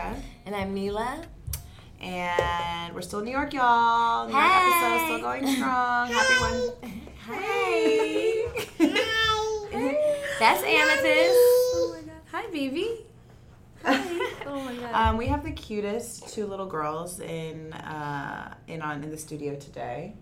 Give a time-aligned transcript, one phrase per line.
[0.00, 0.22] Erica.
[0.46, 1.24] And I'm Mila.
[2.00, 4.26] And we're still in New York, y'all.
[4.26, 4.72] New York Hey.
[4.72, 6.08] episode still going strong.
[6.12, 6.92] Happy one.
[7.28, 8.44] Hey.
[10.38, 11.34] That's Amethyst.
[11.36, 12.20] Oh my god.
[12.32, 12.88] Hi, Vivi.
[13.84, 14.94] Oh my god.
[14.94, 19.54] Um, we have the cutest two little girls in uh, in on in the studio
[19.56, 20.14] today.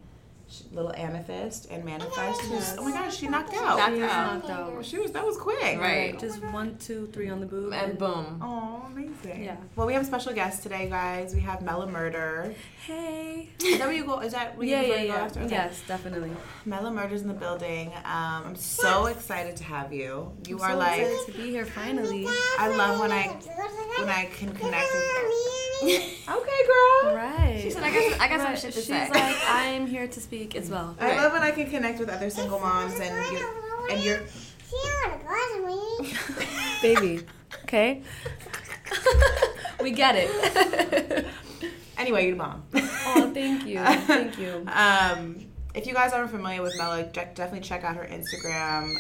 [0.51, 2.41] Sh- Little Amethyst and Manifest.
[2.43, 3.77] Who's, oh my gosh, she knocked out.
[3.79, 4.35] Knocked She is out.
[4.49, 4.85] knocked out.
[4.85, 5.79] She was that was quick.
[5.79, 6.19] Right.
[6.19, 7.73] Just one, two, three on the boob.
[7.75, 8.41] And boom.
[8.43, 9.45] Oh, amazing.
[9.45, 9.57] Yeah.
[9.77, 11.35] Well, we have a special guest today, guys.
[11.35, 12.55] We have Mela Murder.
[12.87, 13.51] Hey.
[13.63, 14.21] Is that where you go?
[14.21, 15.25] Is that where you Yeah, before yeah, go yeah.
[15.25, 15.41] after?
[15.41, 15.51] Okay.
[15.51, 16.33] Yes, definitely.
[16.65, 17.89] Mela Murder's in the building.
[18.05, 20.33] Um, I'm so excited to have you.
[20.47, 22.27] You I'm are so like excited to be here finally.
[22.59, 23.27] I love when I
[23.99, 25.58] when I can connect with.
[25.83, 27.15] okay, girl.
[27.15, 27.61] Right.
[27.63, 29.09] She said, I got, I got some shit to She's say.
[29.11, 30.97] like, I'm here to speak as well.
[31.01, 33.49] I love when I can connect with other single moms and you
[33.91, 34.21] and you're.
[36.83, 37.21] Baby.
[37.65, 38.03] Okay?
[39.81, 41.27] we get it.
[41.99, 42.63] Anyway, you're the mom.
[42.75, 43.79] oh, thank you.
[43.79, 44.65] Thank you.
[44.69, 48.95] Um, if you guys aren't familiar with Mela, definitely check out her Instagram.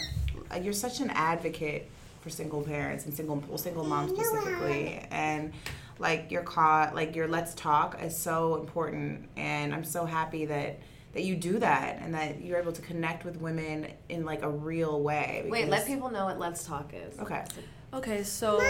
[0.51, 1.89] Uh, you're such an advocate
[2.21, 5.53] for single parents and single well, single moms specifically, and
[5.99, 10.81] like your call, like your let's talk is so important, and I'm so happy that
[11.13, 14.51] that you do that and that you're able to connect with women in like a
[14.51, 15.47] real way.
[15.49, 17.19] Wait, let people know what Let's Talk is.
[17.19, 17.45] Okay.
[17.93, 18.61] Okay, so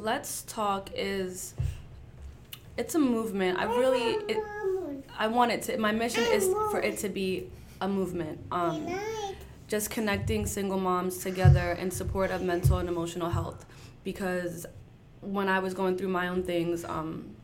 [0.00, 1.54] Let's Talk is
[2.76, 3.58] it's a movement.
[3.58, 4.38] I really it,
[5.18, 7.50] I want it to my mission is for it to be
[7.80, 8.40] a movement.
[8.50, 8.86] Um
[9.66, 13.66] just connecting single moms together in support of mental and emotional health
[14.02, 14.64] because
[15.20, 17.34] when I was going through my own things um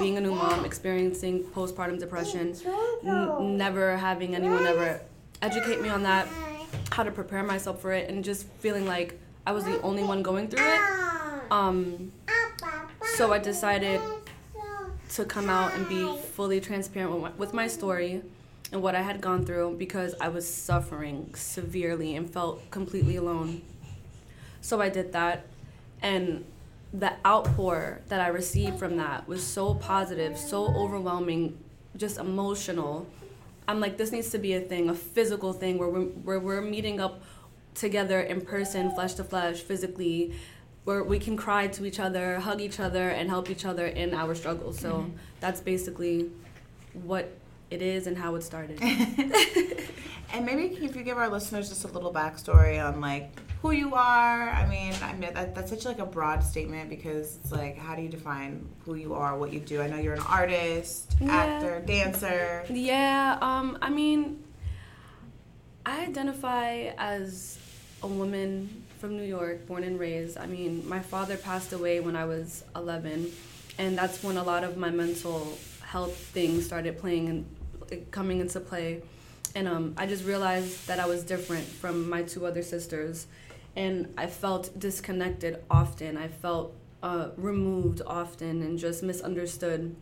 [0.00, 2.54] being a new mom, experiencing postpartum depression,
[3.04, 5.00] n- never having anyone ever
[5.42, 6.26] educate me on that,
[6.90, 9.16] how to prepare myself for it, and just feeling like
[9.46, 10.80] I was the only one going through it.
[11.52, 12.10] Um,
[13.14, 14.00] so I decided
[15.10, 18.22] to come out and be fully transparent with my, with my story
[18.72, 23.62] and what I had gone through because I was suffering severely and felt completely alone.
[24.60, 25.46] So I did that,
[26.02, 26.44] and
[26.98, 31.58] the outpour that I received from that was so positive, so overwhelming,
[31.96, 33.06] just emotional.
[33.68, 36.62] I'm like, this needs to be a thing, a physical thing where we're, where we're
[36.62, 37.22] meeting up
[37.74, 40.34] together in person, flesh to flesh, physically,
[40.84, 44.14] where we can cry to each other, hug each other, and help each other in
[44.14, 44.78] our struggles.
[44.78, 45.16] So mm-hmm.
[45.40, 46.30] that's basically
[46.94, 47.28] what
[47.70, 48.80] it is and how it started.
[50.32, 53.30] And maybe if you give our listeners just a little backstory on like
[53.66, 54.48] who you are.
[54.50, 57.96] I mean, I mean that, that's such like a broad statement because it's like how
[57.96, 59.82] do you define who you are, what you do?
[59.82, 61.34] I know you're an artist, Yeah.
[61.34, 62.64] actor, dancer.
[62.70, 64.44] Yeah, um, I mean,
[65.84, 67.58] I identify as
[68.04, 70.38] a woman from New York, born and raised.
[70.38, 73.32] I mean, my father passed away when I was 11,
[73.78, 77.28] and that's when a lot of my mental health things started playing
[77.90, 79.02] and coming into play.
[79.56, 83.26] And um, I just realized that I was different from my two other sisters,
[83.76, 86.16] and I felt disconnected often.
[86.16, 89.94] I felt uh, removed often and just misunderstood.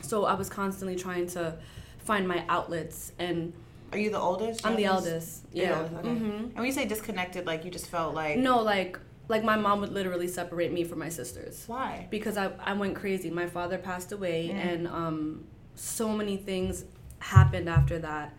[0.00, 1.56] So I was constantly trying to
[1.98, 3.52] find my outlets and
[3.92, 4.66] Are you the oldest?
[4.66, 5.44] I'm the eldest.
[5.52, 5.76] Yeah.
[5.78, 6.08] oldest, okay.
[6.08, 8.98] hmm And when you say disconnected, like you just felt like No, like
[9.28, 12.06] like my mom would literally separate me from my sisters Why?
[12.10, 13.28] because I, I went crazy.
[13.30, 14.66] My father passed away, Mm.
[14.72, 16.84] and um, so many things
[17.18, 18.32] happened after that,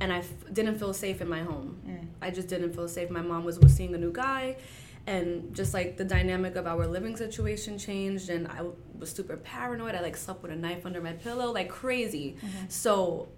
[0.00, 1.76] and I f- didn't feel safe in my home.
[1.86, 2.06] Mm.
[2.20, 3.10] I just didn't feel safe.
[3.10, 4.56] My mom was, was seeing a new guy,
[5.06, 9.36] and just like the dynamic of our living situation changed, and I w- was super
[9.36, 9.94] paranoid.
[9.94, 12.36] I like slept with a knife under my pillow, like crazy.
[12.68, 13.28] So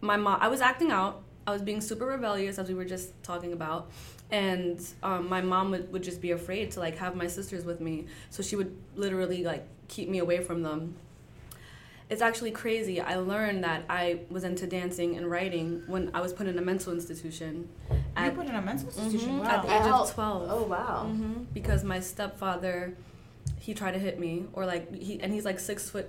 [0.00, 1.22] my mom, I was acting out.
[1.46, 3.90] I was being super rebellious, as we were just talking about,
[4.32, 7.80] and um, my mom would, would just be afraid to like have my sisters with
[7.80, 10.96] me, so she would literally like keep me away from them.
[12.08, 13.00] It's actually crazy.
[13.00, 16.62] I learned that I was into dancing and writing when I was put in a
[16.62, 17.68] mental institution.
[17.90, 19.40] you At, put in a mental institution.
[19.40, 19.50] Mhm, Wow.
[19.50, 21.06] at the age of twelve Oh wow.
[21.08, 22.94] hmm because my stepfather
[23.58, 26.08] he tried to hit me or like he and he's like six foot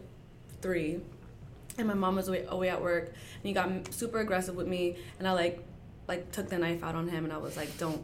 [0.61, 1.01] three
[1.79, 4.95] and my mom was away, away at work and he got super aggressive with me
[5.19, 5.63] and i like
[6.07, 8.03] like took the knife out on him and i was like don't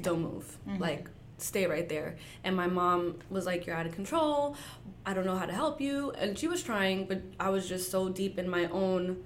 [0.00, 1.08] don't move like
[1.38, 4.56] stay right there and my mom was like you're out of control
[5.06, 7.90] i don't know how to help you and she was trying but i was just
[7.90, 9.22] so deep in my own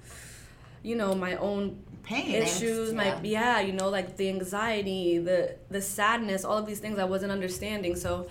[0.82, 2.34] you know my own Pain.
[2.34, 2.38] Eh?
[2.44, 6.98] issues my yeah you know like the anxiety the the sadness all of these things
[6.98, 8.28] i wasn't understanding so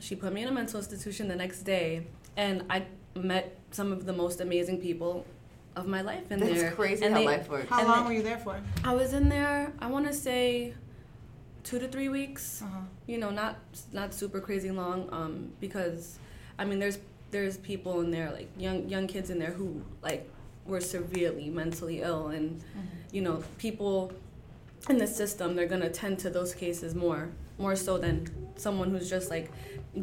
[0.00, 2.82] she put me in a mental institution the next day and i
[3.14, 5.24] met some of the most amazing people
[5.76, 7.68] of my life in That's there crazy and how they- life works.
[7.68, 8.58] How and long the- were you there for?
[8.84, 10.72] i was in there i want to say
[11.66, 12.62] two to three weeks.
[12.62, 12.80] Uh-huh.
[13.06, 13.56] you know not
[13.92, 16.18] not super crazy long um because
[16.60, 16.98] i mean there's
[17.34, 19.68] there's people in there like young young kids in there who
[20.08, 20.22] like
[20.70, 22.48] were severely mentally ill and
[23.16, 24.12] you know people
[24.88, 27.24] in the system they're going to tend to those cases more
[27.58, 28.14] more so than
[28.56, 29.50] someone who's just like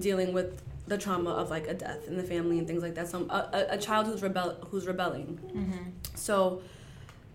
[0.07, 0.50] dealing with
[0.88, 3.07] the trauma of like a death in the family and things like that.
[3.07, 5.30] Some a, a, a child who's rebel who's rebelling.
[6.15, 6.62] So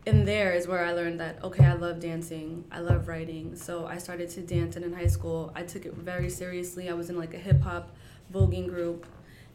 [0.08, 3.55] in there is where I learned that okay, I love dancing, I love writing.
[3.55, 6.88] So I started to dance, and in high school, I took it very seriously.
[6.88, 7.94] I was in like a hip hop
[8.32, 9.06] voguing group,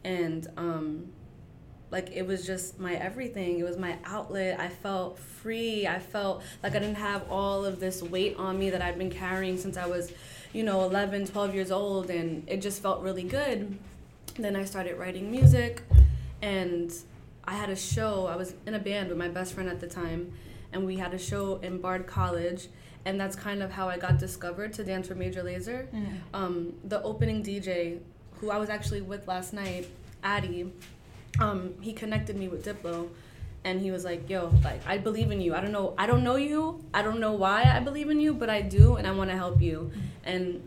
[0.03, 1.11] and um,
[1.89, 3.59] like it was just my everything.
[3.59, 4.59] It was my outlet.
[4.59, 5.87] I felt free.
[5.87, 9.11] I felt like I didn't have all of this weight on me that I'd been
[9.11, 10.11] carrying since I was,
[10.53, 13.75] you know, 11, 12 years old, and it just felt really good.
[14.35, 15.81] Then I started writing music,
[16.43, 16.93] and
[17.45, 18.27] I had a show.
[18.27, 20.31] I was in a band with my best friend at the time,
[20.71, 22.67] and we had a show in Bard College,
[23.05, 25.87] and that's kind of how I got discovered to dance for Major Lazer.
[26.33, 27.99] Um, the opening DJ,
[28.39, 29.87] who I was actually with last night,
[30.23, 30.71] Addy,
[31.39, 33.09] um, he connected me with Diplo,
[33.65, 35.53] and he was like, "Yo, like I believe in you.
[35.53, 36.83] I don't know, I don't know you.
[36.93, 39.35] I don't know why I believe in you, but I do, and I want to
[39.35, 39.91] help you."
[40.25, 40.61] And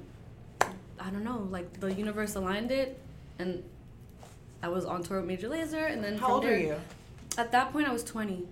[0.61, 2.99] I don't know, like the universe aligned it,
[3.39, 3.63] and
[4.67, 6.75] I was on tour with Major Lazer, and then How old there, were you?
[7.39, 8.45] At that point, I was 20.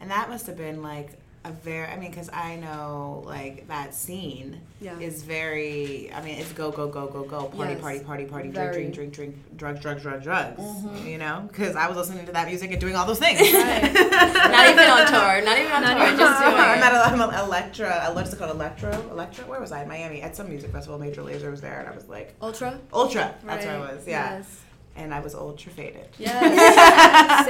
[0.00, 1.10] And that must have been like
[1.44, 4.98] a very, I mean, because I know like that scene Yeah.
[4.98, 7.80] is very, I mean, it's go, go, go, go, go, party, Yes.
[7.80, 11.06] party, party, party, drink, drink, drink, drink, drugs, drugs, drugs, drugs, Mm-hmm.
[11.06, 11.44] you know?
[11.46, 13.38] Because I was listening to that music and doing all those things.
[13.52, 15.42] not even on tour.
[15.44, 16.06] Not even on Not tour.
[16.06, 18.50] even just on doing I'm at I'm at Electra, what's it called?
[18.50, 18.90] Electro?
[19.12, 19.44] Electra?
[19.46, 19.82] Where was I?
[19.82, 20.22] In Miami.
[20.22, 22.80] At some music festival, Major Lazer was there, and I was like, Ultra?
[22.92, 23.34] Ultra.
[23.44, 24.38] That's where I was, yeah.
[24.38, 24.60] Yes.
[24.98, 26.08] And I was ultra faded.
[26.18, 27.46] Yes.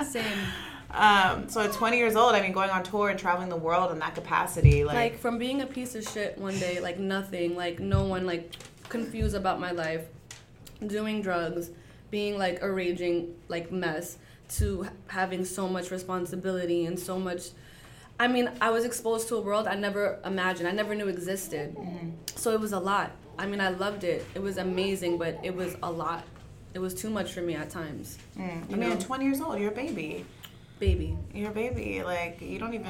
[0.08, 0.24] same.
[0.24, 0.38] Same.
[0.92, 3.92] Um, so at 20 years old, I mean, going on tour and traveling the world
[3.92, 7.54] in that capacity, like, Like from being a piece of shit one day, like nothing,
[7.56, 8.56] like no one, like
[8.88, 10.06] confused about my life,
[10.86, 11.70] doing drugs,
[12.10, 14.18] being like a raging like mess,
[14.58, 17.50] to having so much responsibility and so much.
[18.18, 21.76] I mean, I was exposed to a world I never imagined, I never knew existed.
[22.34, 23.12] So it was a lot.
[23.38, 24.26] I mean, I loved it.
[24.34, 26.24] It was amazing, but it was a lot.
[26.74, 28.18] It was too much for me at times.
[28.38, 28.42] Mm.
[28.42, 30.24] I You mean, at 20 years old, you're a baby.
[30.78, 31.16] Baby.
[31.34, 32.02] You're a baby.
[32.02, 32.86] Like, you don't even,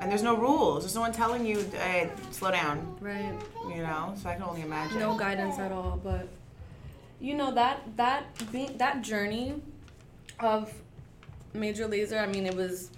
[0.00, 0.84] and there's no rules.
[0.84, 3.34] There's no one telling you, hey, slow down, Right.
[3.68, 4.14] you know?
[4.20, 4.98] So I can only imagine.
[5.00, 6.28] no guidance at all but
[7.20, 9.54] you know that that being that journey
[10.40, 10.72] of
[11.54, 12.90] Major Lazer i mean it was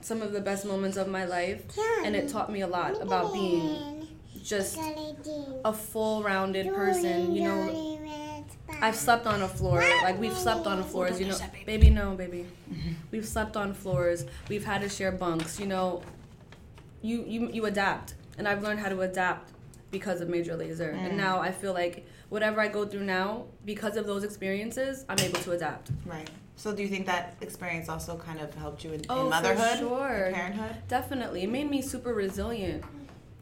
[0.00, 1.60] some of the best moments of my life
[2.04, 3.97] and it taught me a lot about being
[4.48, 4.78] just
[5.64, 7.98] a full rounded person you know?
[8.80, 11.36] i've slept on a floor like we've slept on floors you know
[11.66, 11.90] baby.
[11.90, 12.46] No baby.
[13.10, 16.02] We've slept on floors we've had to share bunks you know?
[17.02, 19.52] You you you adapt and i've learned how to adapt
[19.90, 20.92] because of Major Lazer.
[20.92, 21.16] And mm.
[21.16, 25.40] now i feel like whatever i go through now because of those experiences i'm able
[25.40, 25.90] to adapt.
[26.06, 26.30] Right.
[26.56, 29.30] So do you think that experience also kind of helped you in, Oh, in for
[29.30, 30.24] motherhood, sure.
[30.24, 30.76] and parenthood?
[30.88, 31.44] Definitely.
[31.44, 32.84] It made me super resilient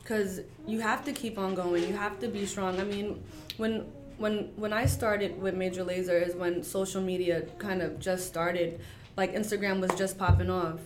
[0.07, 1.83] because you have to keep on going.
[1.83, 2.79] You have to be strong.
[2.81, 3.23] I mean,
[3.57, 3.87] when
[4.19, 8.81] when when I started with Major Lazer is when social media kind of just started.
[9.17, 10.79] Like Instagram was just popping off,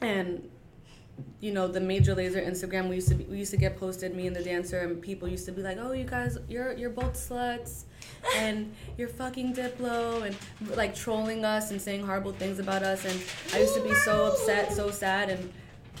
[0.00, 0.48] and
[1.40, 4.16] you know the Major Lazer Instagram we used to be, we used to get posted
[4.16, 6.90] me and the dancer and people used to be like, oh you guys you're you're
[6.90, 7.84] both sluts,
[8.36, 10.34] and you're fucking Diplo and
[10.76, 13.20] like trolling us and saying horrible things about us and
[13.54, 15.52] I used to be so upset, so sad and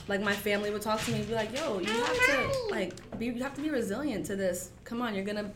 [0.08, 3.18] like my family would talk to me and be like, "Yo, you have to like
[3.18, 4.70] be you have to be resilient to this.
[4.84, 5.50] Come on, you're to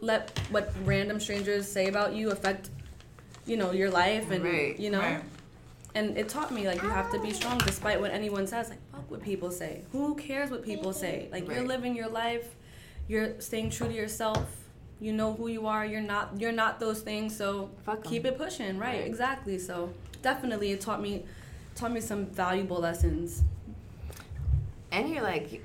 [0.00, 2.70] let what random strangers say about you affect
[3.48, 5.00] you know, your life and Right, you know.
[5.00, 5.22] right.
[5.94, 8.68] And it taught me like you have to be strong despite what anyone says.
[8.68, 9.82] Like fuck what people say.
[9.90, 11.22] Who cares what people say?
[11.24, 11.32] Mm-hmm.
[11.32, 12.54] Like you're living your life.
[13.08, 14.44] You're staying true to yourself.
[15.00, 15.86] You know who you are.
[15.86, 17.34] You're not you're not those things.
[17.34, 18.10] So Fuck 'em.
[18.10, 18.78] keep it pushing.
[18.78, 19.06] Right, Right.
[19.06, 19.58] Exactly.
[19.58, 21.24] So definitely it taught me
[21.74, 23.42] taught me some valuable lessons.
[24.92, 25.60] And you're like, you-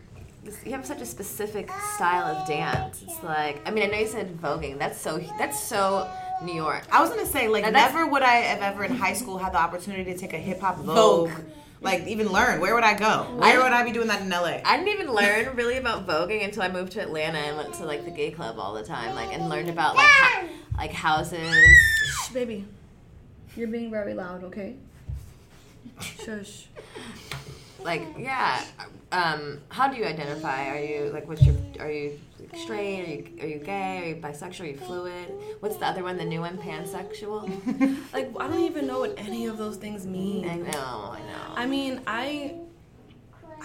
[0.66, 3.02] you have such a specific style of dance.
[3.08, 4.78] It's like, I mean, I know you said voguing.
[4.78, 6.10] That's so, that's so
[6.44, 6.84] New York.
[6.92, 9.54] I was gonna say like Now never would I have ever in high school had
[9.54, 11.30] the opportunity to take a hip hop Vogue,
[11.80, 12.60] like even learn.
[12.60, 13.24] Where would I go?
[13.38, 14.60] Where would I be doing that in LA?
[14.66, 17.86] I didn't even learn really about voguing until I moved to Atlanta and went to
[17.86, 21.56] like the gay club all the time, like and learned about like ho- like houses.
[22.06, 22.66] Shh, baby.
[23.56, 24.76] You're being very loud, okay?
[26.02, 26.68] Shush.
[27.84, 28.64] Like yeah,
[29.12, 30.70] um, how do you identify?
[30.70, 32.20] Are you like what's your are you
[32.56, 33.02] straight?
[33.02, 33.98] Are you are you gay?
[34.04, 34.62] Are you bisexual?
[34.62, 35.34] Are you fluid?
[35.60, 36.18] What's the other one?
[36.18, 37.50] The new one, pansexual.
[38.14, 40.48] Like I don't even know what any of those things mean.
[40.50, 41.54] I know, I know.
[41.56, 42.56] I mean, I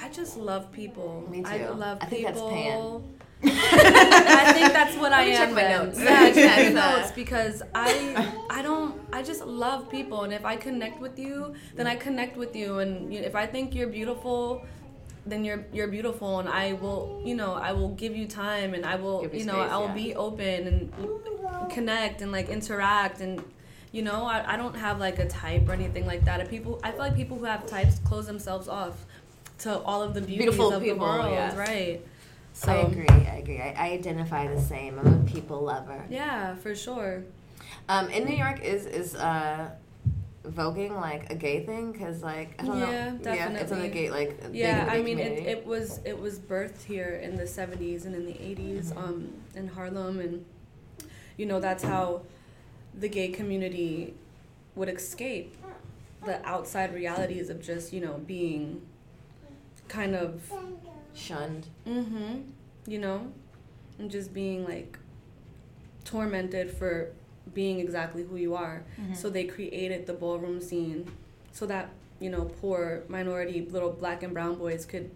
[0.01, 1.27] I just love people.
[1.31, 1.73] Me I too.
[1.75, 3.05] love I think that's people.
[3.05, 3.18] pan.
[3.43, 5.37] I think that's what I me am.
[5.37, 5.87] check my then.
[5.87, 6.01] notes.
[6.03, 10.57] Yeah, check my notes because I I don't I just love people and if I
[10.57, 14.65] connect with you, then I connect with you and if I think you're beautiful,
[15.27, 18.85] then you're you're beautiful and I will you know I will give you time and
[18.85, 19.95] I will you you know space, I will yeah.
[19.95, 23.43] be open and connect and like interact and
[23.93, 26.41] you know I, I don't have like a type or anything like that.
[26.41, 29.05] And people I feel like people who have types close themselves off
[29.59, 31.57] to all of the beauties Beautiful of people, the world, yes.
[31.57, 32.01] right?
[32.59, 33.07] So I agree.
[33.09, 33.61] I agree.
[33.61, 34.99] I, I identify the same.
[34.99, 36.05] I'm a people lover.
[36.11, 37.23] yeah, for sure.
[37.89, 39.71] Um, in New York, is is uh,
[40.45, 41.95] voguing like a gay thing?
[41.95, 42.91] Cause like I don't Yeah, know.
[42.91, 43.89] Yeah, it's on the definitely.
[43.91, 44.43] gay like.
[44.53, 45.47] Yeah, the I mean, it, community.
[45.51, 49.69] it was it was birthed here in the '70s and in the '80s, um, in
[49.69, 50.45] Harlem, and
[51.37, 52.23] you know that's how
[52.99, 54.15] the gay community
[54.75, 55.55] would escape
[56.25, 58.83] the outside realities of just you know being
[59.87, 60.53] kind of
[61.19, 61.67] shunned.
[61.87, 62.41] mm-hmm,
[62.87, 63.33] you know,
[63.99, 64.99] and just being like
[66.05, 67.11] tormented for
[67.55, 68.83] being exactly who you are.
[69.15, 71.11] So they created the ballroom scene
[71.53, 75.11] so that, you know, poor minority little black and brown boys could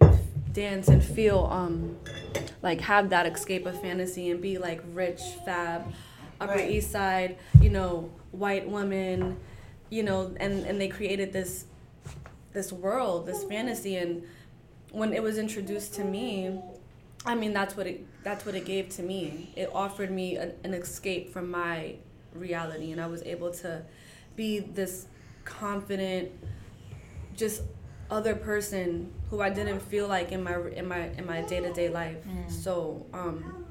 [0.51, 1.97] dance and feel um
[2.61, 5.93] like have that escape of fantasy and be like rich, fab,
[6.39, 6.71] Upper Right.
[6.71, 9.37] East Side, you know, white woman,
[9.89, 11.65] you know, and and they created this
[12.53, 14.23] this world, this fantasy and
[14.93, 16.61] when it was introduced to me,
[17.25, 19.51] I mean that's what it that's what it gave to me.
[19.55, 21.95] It offered me an, an escape from my
[22.33, 23.83] reality, and I was able to
[24.35, 25.07] be this
[25.45, 26.31] confident,
[27.35, 27.63] just
[28.09, 31.73] other person who I didn't feel like in my in my in my day to
[31.73, 32.17] day life.
[32.47, 33.65] So um,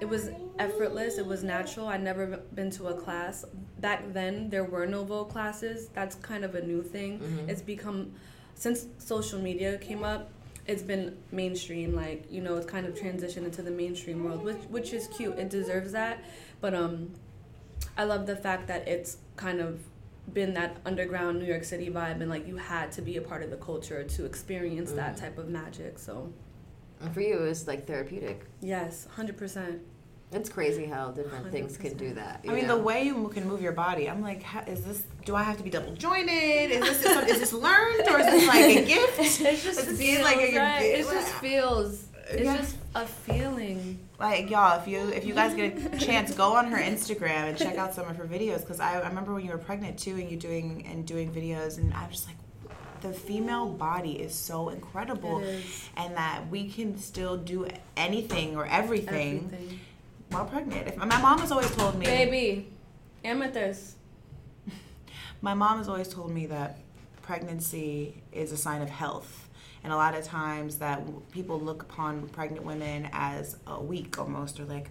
[0.00, 1.18] it was effortless.
[1.18, 1.86] It was natural.
[1.88, 3.44] I'd never been to a class
[3.80, 4.50] back then.
[4.50, 5.88] There were no Vogue classes.
[5.94, 7.20] That's kind of a new thing.
[7.48, 8.12] It's become
[8.54, 10.30] since social media came up.
[10.68, 14.62] It's been mainstream, like you know, it's kind of transitioned into the mainstream world, which
[14.68, 15.36] which is cute.
[15.38, 16.22] It deserves that,
[16.60, 17.14] but um,
[17.96, 19.80] I love the fact that it's kind of
[20.34, 23.42] been that underground New York City vibe, and like you had to be a part
[23.42, 25.98] of the culture to experience that type of magic.
[25.98, 26.30] So
[27.00, 28.44] And for you, it was like therapeutic.
[28.60, 29.80] yes, hundred percent.
[30.30, 32.40] It's crazy how different things can do that.
[32.46, 32.76] I mean, know?
[32.76, 35.02] the way you can move your body, I'm like, how, is this?
[35.24, 36.70] Do I have to be double jointed?
[36.70, 39.40] Is this is this learned or is this like a gift?
[39.40, 40.82] It just Is feels like a right.
[40.82, 42.04] It just feels.
[42.30, 42.56] It's Yeah.
[42.58, 43.98] just a feeling.
[44.18, 47.56] Like y'all, if you if you guys get a chance, go on her Instagram and
[47.56, 50.16] check out some of her videos because I, I remember when you were pregnant too
[50.16, 52.36] and you doing and doing videos and I'm just like,
[53.00, 55.88] the female body is so incredible, It is.
[55.96, 57.66] and that we can still do
[57.96, 59.80] anything or everything, Everything.
[60.30, 60.88] While pregnant.
[60.88, 62.68] If my mom has always told me, Baby,
[63.24, 63.96] amethyst.
[65.40, 66.78] my mom has always told me that
[67.22, 69.48] pregnancy is a sign of health
[69.84, 74.58] And a lot of times that people look upon pregnant women as uh, weak almost,
[74.58, 74.90] or like,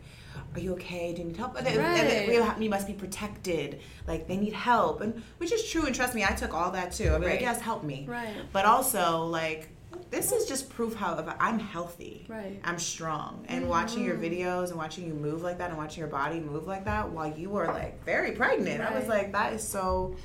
[0.56, 1.14] "Are you okay?
[1.14, 2.28] Do you need help?" And, and Right.
[2.58, 3.82] we you must be protected.
[4.08, 5.86] Like they need help, and which is true.
[5.86, 7.10] And trust me, I took all that too.
[7.10, 8.06] I mean, like, yes, help me.
[8.08, 8.34] Right.
[8.54, 9.68] But also, like,
[10.10, 12.26] this is just proof how I'm healthy.
[12.28, 12.60] Right.
[12.64, 13.46] I'm strong.
[13.48, 13.70] And mm-hmm.
[13.70, 16.86] watching your videos and watching you move like that and watching your body move like
[16.86, 20.16] that while you were like very pregnant, I was like, that is so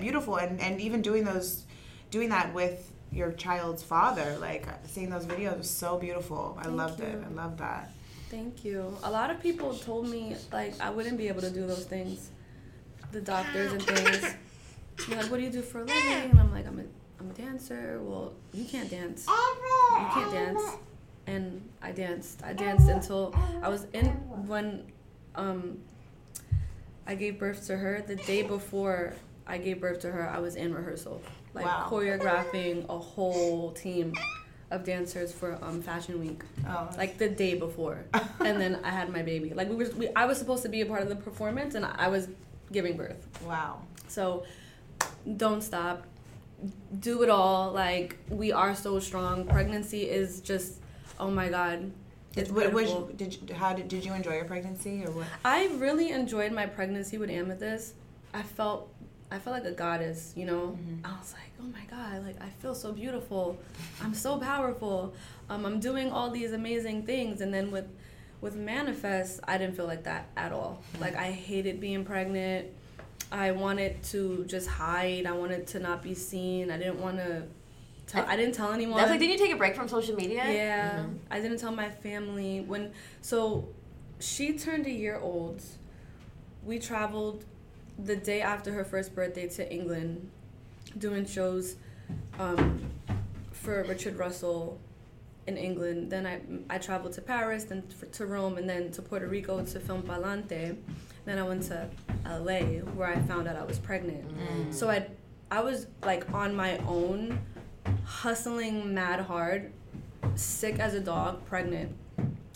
[0.00, 0.36] beautiful.
[0.36, 1.64] And and even doing those,
[2.10, 6.56] doing that with your child's father, like seeing those videos was so beautiful.
[6.58, 7.18] I Thank loved it.
[7.24, 7.90] I loved that.
[8.30, 8.96] Thank you.
[9.04, 12.30] A lot of people told me like I wouldn't be able to do those things.
[13.12, 14.34] The doctors and things.
[15.08, 16.30] They're like, what do you do for a living?
[16.30, 16.84] And I'm like, I'm a
[17.20, 17.98] I'm a dancer.
[18.02, 19.26] Well, you can't dance.
[19.28, 20.62] You can't dance.
[21.26, 22.42] And I danced.
[22.44, 24.06] I danced until I was in
[24.46, 24.84] when
[25.34, 25.78] um
[27.06, 28.02] I gave birth to her.
[28.06, 29.14] The day before
[29.46, 31.20] I gave birth to her, I was in rehearsal,
[31.54, 31.86] like Wow.
[31.90, 34.12] choreographing a whole team
[34.70, 38.04] of dancers for um Fashion Week Oh, like the day before,
[38.40, 39.50] and then I had my baby.
[39.54, 41.84] Like we were, we, I was supposed to be a part of the performance, and
[41.84, 42.28] I was
[42.72, 43.26] giving birth.
[43.44, 43.80] wow.
[44.08, 44.44] So,
[45.36, 46.04] don't stop.
[47.00, 47.72] Do it all.
[47.72, 49.46] Like we are so strong.
[49.46, 50.80] Pregnancy is just,
[51.20, 51.90] oh my god,
[52.34, 53.10] it's What, beautiful.
[53.16, 55.26] did you, how did did you enjoy your pregnancy or what?
[55.44, 57.94] I really enjoyed my pregnancy with Amethyst.
[58.32, 58.92] I felt
[59.30, 60.78] I felt like a goddess, you know.
[61.04, 63.58] I was like, oh my god, like I feel so beautiful.
[64.02, 65.14] I'm so powerful.
[65.50, 67.86] Um, I'm doing all these amazing things, and then with
[68.40, 70.82] with manifest, I didn't feel like that at all.
[71.00, 72.68] Like I hated being pregnant.
[73.30, 75.26] I wanted to just hide.
[75.26, 76.70] I wanted to not be seen.
[76.70, 77.44] I didn't want to.
[78.06, 78.98] Tell, I didn't tell anyone.
[78.98, 80.44] That's like, did you take a break from social media?
[80.48, 82.92] Yeah, I didn't tell my family when.
[83.20, 83.68] So,
[84.20, 85.60] she turned a year old.
[86.64, 87.44] We traveled
[87.98, 90.30] the day after her first birthday to England,
[90.98, 91.76] doing shows
[92.38, 92.90] um,
[93.50, 94.78] for Richard Russell
[95.46, 96.10] in England.
[96.10, 96.40] Then I
[96.70, 100.76] I traveled to Paris, then to Rome, and then to Puerto Rico to film Palante.
[101.26, 101.88] Then I went to
[102.24, 104.24] LA where I found out I was pregnant.
[104.28, 104.72] Mm.
[104.72, 105.08] So I
[105.50, 107.38] I was like on my own,
[108.04, 109.72] hustling mad hard,
[110.36, 111.94] sick as a dog, pregnant,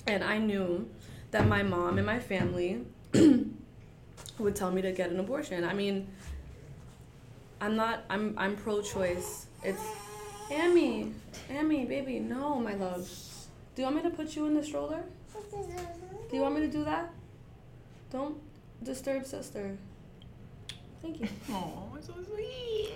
[0.06, 0.88] and I knew
[1.32, 2.84] that my mom and my family
[4.38, 5.64] would tell me to get an abortion.
[5.64, 6.08] I mean,
[7.60, 8.04] I'm not.
[8.08, 9.46] I'm I'm pro-choice.
[9.64, 9.82] It's
[10.50, 11.12] Amy,
[11.50, 12.20] Amy, baby.
[12.20, 13.08] No, my love.
[13.74, 15.02] Do you want me to put you in the stroller?
[15.42, 17.12] Do you want me to do that?
[18.10, 18.36] Don't
[18.82, 19.76] disturb sister.
[21.02, 21.28] Thank you.
[21.50, 22.92] Oh, so sweet.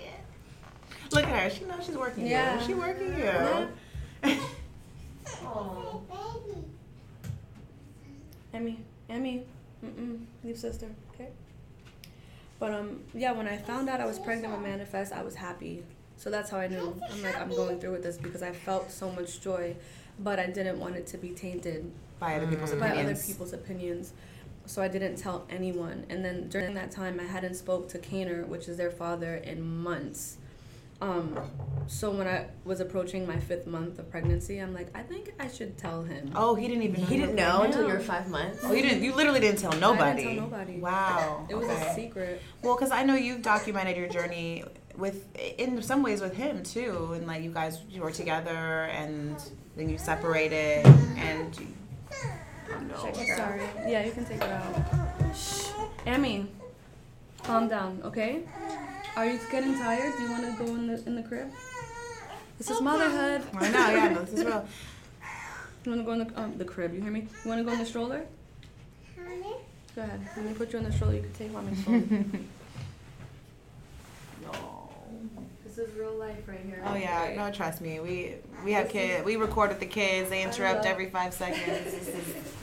[1.11, 1.49] Look at her.
[1.49, 2.59] She knows she's working Yeah.
[2.59, 2.65] you.
[2.65, 3.23] She working you.
[3.23, 3.67] Yeah.
[5.43, 6.01] Oh.
[8.53, 9.45] Emmy, Emmy,
[9.83, 11.29] mm-mm, leave sister, okay?
[12.57, 15.83] But um, yeah, when I found out I was pregnant with Manifest, I was happy.
[16.17, 16.95] So that's how I knew.
[17.11, 19.75] I'm like, I'm going through with this because I felt so much joy,
[20.19, 23.19] but I didn't want it to be tainted By other people's by opinions.
[23.19, 24.13] other people's opinions.
[24.67, 26.05] So I didn't tell anyone.
[26.09, 29.61] And then during that time, I hadn't spoke to Kaner, which is their father, in
[29.61, 30.37] months.
[31.01, 31.37] Um,
[31.87, 35.47] so when I was approaching my fifth month of pregnancy, I'm like, I think I
[35.47, 36.31] should tell him.
[36.35, 37.01] Oh, he didn't even.
[37.01, 37.07] Know.
[37.07, 38.59] He you didn't know until you were five months.
[38.63, 39.03] Oh, you didn't.
[39.03, 40.03] You literally didn't tell nobody.
[40.03, 40.77] I didn't tell nobody.
[40.79, 41.47] Wow.
[41.49, 41.91] It was okay.
[41.91, 42.41] a secret.
[42.63, 44.63] Well, because I know you've documented your journey
[44.97, 49.35] with, in some ways, with him too, and like you guys you were together, and
[49.75, 50.85] then you separated,
[51.17, 51.67] and you.
[52.69, 53.13] No.
[53.13, 53.61] Sorry.
[53.87, 55.35] Yeah, you can take it out.
[55.35, 55.69] Shh.
[56.05, 56.47] Emmy,
[57.43, 58.43] calm down, okay?
[59.15, 60.13] Are you getting tired?
[60.17, 61.49] Do you want to go in the in the crib?
[62.57, 63.43] This is motherhood.
[63.55, 63.89] I know.
[63.89, 64.09] Yeah.
[64.09, 64.67] No, this is real.
[65.83, 66.93] You want to go in the um, the crib?
[66.93, 67.27] You hear me?
[67.43, 68.25] You want to go in the stroller?
[69.95, 70.19] Go ahead.
[70.35, 71.13] Let me put you in the stroller.
[71.13, 72.47] You can take mommy's phone.
[75.75, 76.81] this is real life right here.
[76.85, 77.99] Oh yeah, no, trust me.
[77.99, 79.25] We we have kids.
[79.25, 80.29] We record with the kids.
[80.29, 80.89] They interrupt know.
[80.91, 81.63] every five seconds.
[81.95, 82.53] This is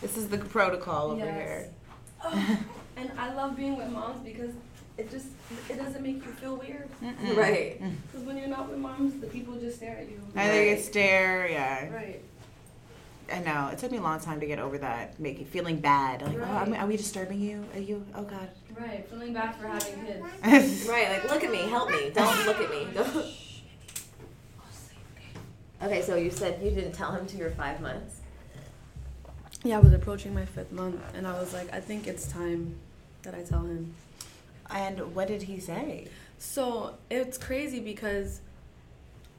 [0.00, 1.34] this is the protocol over Yes.
[1.34, 1.68] here.
[2.24, 2.58] Oh,
[2.96, 4.52] and I love being with moms because
[4.96, 5.26] it just
[5.68, 6.88] it doesn't make you feel weird.
[7.36, 7.80] Right.
[7.82, 7.92] Mm.
[8.10, 10.20] Because when you're not with moms, the people just stare at you.
[10.34, 10.78] I think Right.
[10.78, 11.48] it's stare.
[11.48, 12.22] Yeah, Right.
[13.32, 13.68] I know.
[13.72, 16.22] It took me a long time to get over that, making feeling bad.
[16.22, 16.66] Like, oh, Right.
[16.68, 17.64] am- are we disturbing you?
[17.74, 18.04] Are you?
[18.14, 18.48] Oh God.
[18.80, 19.06] Right.
[19.10, 20.86] Feeling bad for having kids.
[20.88, 22.10] Right, like look at me, help me.
[22.14, 22.86] Don't look at me.
[22.94, 23.26] Don't.
[25.82, 28.20] Okay, so you said you didn't tell him till you're five months.
[29.62, 32.76] Yeah, I was approaching my fifth month, and I was like, I think it's time
[33.22, 33.94] that I tell him.
[34.70, 36.08] And what did he say?
[36.38, 38.40] So it's crazy because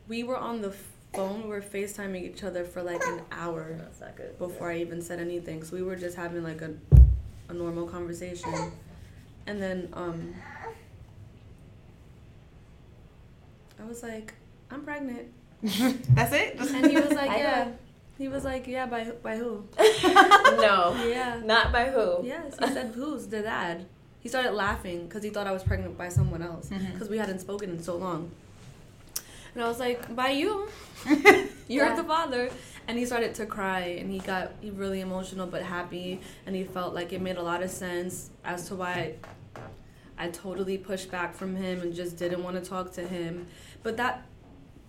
[0.08, 0.74] we were on the
[1.14, 4.38] phone, we were FaceTiming each other for like an hour That's not good.
[4.38, 5.64] before I even said anything.
[5.64, 6.74] So we were just having like a,
[7.50, 8.54] a normal conversation.
[9.48, 10.34] And then um,
[13.80, 14.34] I was like,
[14.70, 15.28] I'm pregnant.
[15.62, 16.58] That's it.
[16.60, 17.72] And he was like, yeah.
[18.18, 19.64] He was like, yeah, by who- by who?
[20.04, 20.96] no.
[21.08, 21.42] Yeah.
[21.44, 22.20] Not by who.
[22.24, 23.86] Yes, he said, who's the dad?
[24.20, 26.94] He started laughing because he thought I was pregnant by someone else Mm-hmm.
[26.94, 28.30] because we hadn't spoken in so long.
[29.54, 30.68] And I was like, by you.
[31.68, 31.96] You're Yeah.
[31.96, 32.50] the father.
[32.88, 36.94] And he started to cry and he got really emotional but happy and he felt
[36.94, 39.16] like it made a lot of sense as to why
[40.18, 43.48] I, I totally pushed back from him and just didn't want to talk to him.
[43.84, 44.26] But that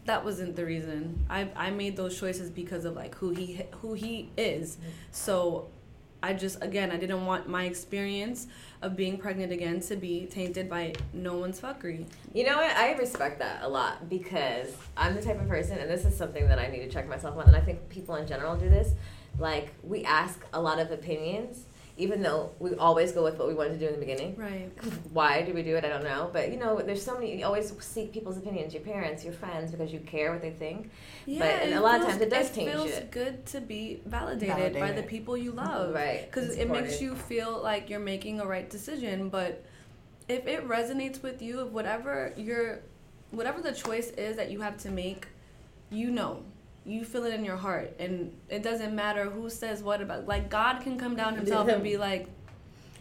[0.05, 1.25] that wasn't the reason.
[1.31, 4.77] I I made those choices because of like who he who he is.
[4.77, 4.89] Mm-hmm.
[5.13, 5.69] So
[6.23, 8.47] I just again I didn't want my experience
[8.81, 12.07] of being pregnant again to be tainted by no one's fuckery.
[12.33, 12.77] You know what?
[12.77, 16.47] I respect that a lot because I'm the type of person, and this is something
[16.49, 18.95] that I need to check myself on, and I think people in general do this.
[19.39, 21.65] Like, we ask a lot of opinions,
[21.99, 24.35] even though we always go with what we wanted to do in the beginning.
[24.37, 24.71] Right.
[25.13, 25.85] Why do we do it?
[25.85, 26.31] I don't know.
[26.33, 29.71] But, you know, there's so many, you always seek people's opinions, your parents, your friends,
[29.71, 30.91] because you care what they think.
[31.27, 32.69] Yeah, and a lot of times it does change.
[32.69, 36.71] it taint feels good to be validated, by the people you love, Right, Because it
[36.71, 39.29] makes you feel like you're making a right decision.
[39.29, 39.63] But
[40.29, 42.81] if it resonates with you, if whatever your,
[43.33, 45.29] whatever the choice is that you have to make,
[45.91, 46.43] you know,
[46.85, 50.27] you feel it in your heart, and it doesn't matter who says what about.
[50.27, 52.29] Like God can come down Himself and be like.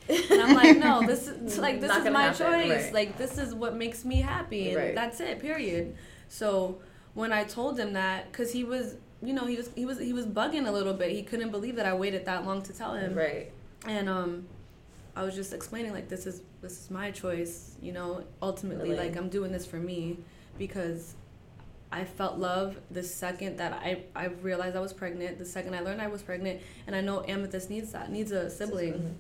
[0.10, 2.38] And I'm like, no, this is like this Not is my happen,
[2.70, 2.84] choice.
[2.86, 2.94] right.
[2.94, 4.96] Like this is what makes me happy, and Right.
[4.96, 5.40] that's it.
[5.40, 5.96] Period.
[6.28, 6.80] So
[7.14, 10.12] when I told him that, because he was, you know, he was he was he
[10.12, 11.12] was bugging a little bit.
[11.12, 13.14] He couldn't believe that I waited that long to tell him.
[13.16, 13.52] Right.
[13.88, 14.48] And um,
[15.16, 17.76] I was just explaining like this is this is my choice.
[17.82, 19.08] You know, ultimately, Really?
[19.08, 20.18] like I'm doing this for me
[20.58, 21.14] because
[21.92, 25.38] I felt love the second that I I realized I was pregnant.
[25.40, 28.50] The second I learned I was pregnant, and I know Amethyst needs that needs a
[28.50, 29.18] sibling.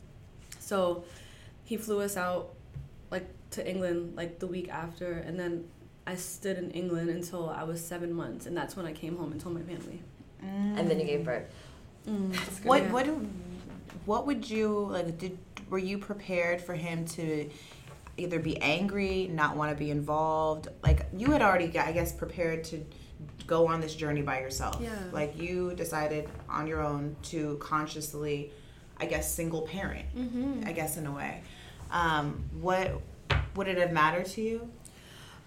[0.60, 1.04] So
[1.66, 2.54] he flew us out
[3.10, 5.66] like to England like the week after, and then
[6.08, 9.32] I stood in England until I was seven months, and that's when I came home
[9.32, 10.02] and told my family.
[10.42, 11.44] And then you gave birth.
[12.08, 12.34] Mm.
[12.66, 12.92] What Yeah.
[12.92, 13.08] what
[14.06, 15.18] what would you like?
[15.18, 15.38] Did
[15.70, 17.50] were you prepared for him to
[18.22, 20.68] either be angry, not want to be involved?
[20.84, 22.86] Like you had already, I guess, prepared to
[23.48, 24.80] go on this journey by yourself.
[24.82, 24.92] Yeah.
[25.12, 28.52] Like you decided on your own to consciously,
[28.98, 30.06] I guess, single parent.
[30.16, 30.64] Mm-hmm.
[30.66, 31.44] I guess in a way.
[31.92, 33.02] Um, what
[33.56, 34.72] would it have mattered to you?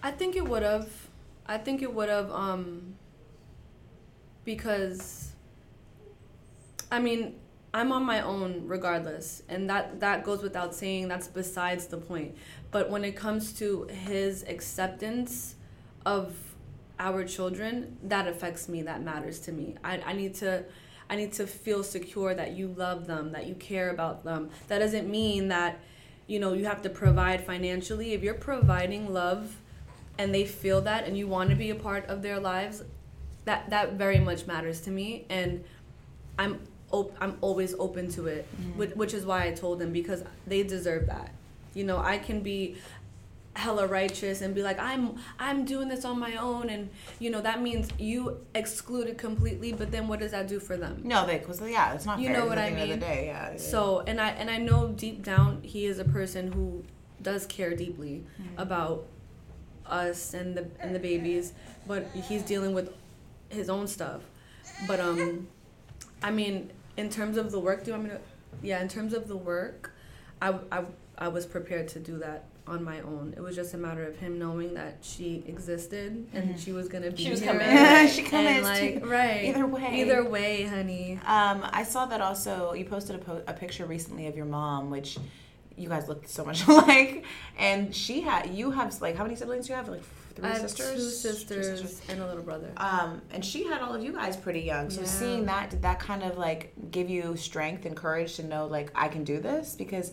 [0.03, 0.89] I think it would have.
[1.47, 2.31] I think it would have.
[2.31, 2.95] Um,
[4.43, 5.31] because,
[6.91, 7.35] I mean,
[7.73, 11.07] I'm on my own regardless, and that that goes without saying.
[11.07, 12.35] That's besides the point.
[12.75, 15.55] But when it comes to his acceptance
[16.05, 16.35] of
[16.99, 18.81] our children, that affects me.
[18.81, 19.75] That matters to me.
[19.81, 20.65] I, I need to.
[21.09, 24.49] I need to feel secure that you love them, that you care about them.
[24.67, 25.79] That doesn't mean that,
[26.27, 28.11] you know, you have to provide financially.
[28.11, 29.55] If you're providing love
[30.17, 32.83] and they feel that and you want to be a part of their lives,
[33.45, 35.63] that that very much matters to me and
[36.37, 36.59] I'm
[36.91, 38.79] op- I'm always open to it, mm-hmm.
[38.79, 41.31] which, which is why I told them because they deserve that.
[41.75, 42.77] You know, I can be
[43.55, 47.39] hella righteous and be like I'm I'm doing this on my own and you know
[47.39, 51.01] that means you excluded completely but then what does that do for them?
[51.05, 52.89] No, they because yeah, it's not You know what I mean?
[52.89, 53.27] the day.
[53.27, 53.51] Yeah.
[53.51, 53.57] yeah.
[53.57, 56.83] So and I and I know deep down he is a person who
[57.21, 58.25] does care deeply
[58.57, 59.05] about
[59.85, 61.53] us and the and the babies,
[61.87, 62.91] but he's dealing with
[63.49, 64.21] his own stuff.
[64.87, 65.47] But um,
[66.21, 68.11] I mean, in terms of the work, do i mean?
[68.61, 69.91] Yeah, in terms of the work,
[70.41, 70.83] I I
[71.17, 73.33] I was prepared to do that on my own.
[73.37, 77.11] It was just a matter of him knowing that she existed and she was gonna
[77.11, 77.51] be She was here.
[77.53, 78.07] coming.
[78.09, 79.07] She coming like too.
[79.07, 79.45] right.
[79.45, 80.01] Either way.
[80.01, 81.19] Either way, honey.
[81.25, 82.73] Um, I saw that also.
[82.73, 85.17] You posted a, po- a picture recently of your mom, which
[85.77, 87.23] you guys looked so much alike.
[87.57, 89.87] And she had, you have like, how many siblings do you have?
[89.87, 90.03] Like
[90.35, 91.21] three sisters.
[91.21, 92.71] two Two sisters and a little brother.
[92.77, 94.89] Um, and she had all of you guys pretty young.
[94.89, 95.07] So Yeah.
[95.07, 98.91] seeing that, did that kind of like give you strength and courage to know like
[98.95, 99.75] I can do this?
[99.75, 100.11] Because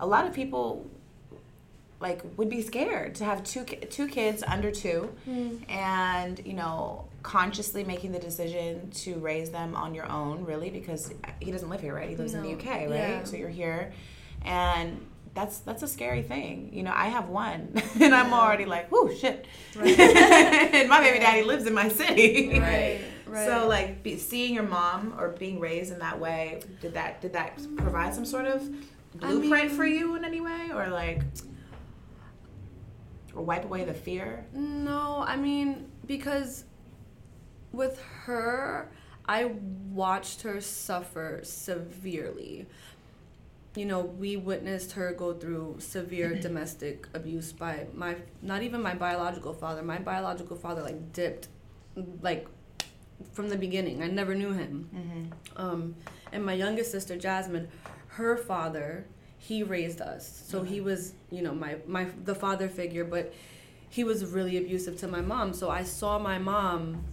[0.00, 0.86] a lot of people
[2.04, 5.56] like would be scared to have two two kids under two, hmm.
[5.70, 10.44] and you know consciously making the decision to raise them on your own.
[10.44, 12.08] Really, because he doesn't live here, right?
[12.08, 12.90] He lives in the UK, right?
[12.90, 13.24] Yeah.
[13.24, 13.92] So you're here,
[14.42, 15.06] and.
[15.34, 16.92] That's that's a scary thing, you know.
[16.94, 21.74] I have one, and I'm already like, "Whoo, shit!" and my baby daddy lives in
[21.74, 22.56] my city.
[22.56, 23.44] Right, right.
[23.44, 27.32] So like be, seeing your mom or being raised in that way, did that did
[27.32, 28.62] that provide some sort of
[29.22, 31.22] I blueprint mean- for you in any way, or like,
[33.34, 34.46] or wipe away the fear?
[34.52, 36.64] No, I mean because
[37.72, 38.90] with her,
[39.26, 39.46] I
[39.90, 42.66] watched her suffer severely.
[43.74, 48.94] You know, we witnessed her go through severe domestic abuse by my not even my
[48.94, 49.82] biological father.
[49.82, 51.48] My biological father like dipped
[52.22, 52.46] like
[53.32, 54.02] from the beginning.
[54.02, 55.30] I never knew him.
[55.56, 55.96] Um,
[56.32, 57.68] and my youngest sister Jasmine,
[58.14, 59.06] her father,
[59.38, 60.44] he raised us.
[60.46, 60.86] So he mm-hmm.
[60.86, 63.32] was, you know, my my the father figure, but
[63.90, 65.52] he was really abusive to my mom.
[65.52, 67.04] So I saw my mom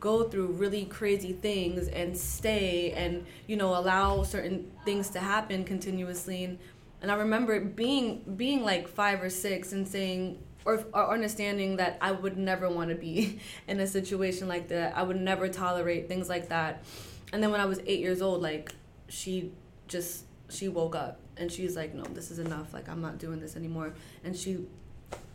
[0.00, 5.64] go through really crazy things and stay and you know allow certain things to happen
[5.64, 6.58] continuously and,
[7.00, 11.96] and i remember being being like five or six and saying or, or understanding that
[12.02, 16.06] i would never want to be in a situation like that i would never tolerate
[16.06, 16.84] things like that
[17.32, 18.74] and then when i was eight years old like
[19.08, 19.52] she
[19.88, 22.72] just she woke up and she's like no this is enough.
[22.72, 23.94] Like i'm not doing this anymore.
[24.22, 24.66] And she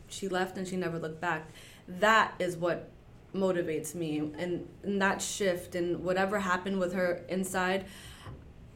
[0.08, 1.50] she left and she never looked back.
[1.88, 2.90] That is what
[3.34, 4.18] motivates me.
[4.18, 7.86] And, and that shift and whatever happened with her inside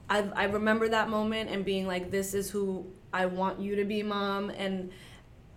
[0.10, 3.86] I, I remember that moment and being like this is who i want you to
[3.86, 4.50] be mom.
[4.52, 4.92] And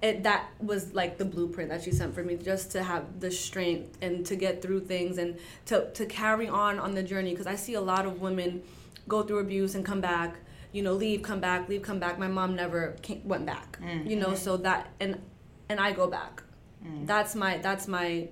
[0.02, 3.30] it that was like the blueprint that she sent for me just to have the
[3.30, 7.30] strength and to get through things and to, to carry on on the journey.
[7.30, 8.62] Because i see a lot of women
[9.08, 10.36] go through abuse and come back
[10.76, 12.18] you know leave come back leave come back.
[12.18, 14.36] My mom never came, went back mm, you know mm-hmm.
[14.36, 15.20] so that and
[15.68, 16.42] and i go back.
[16.84, 17.06] Mm.
[17.06, 18.28] That's my that's my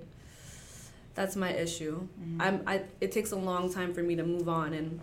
[1.15, 2.07] that's my issue.
[2.21, 2.41] Mm-hmm.
[2.41, 5.01] I'm i it takes a long time for me to move on and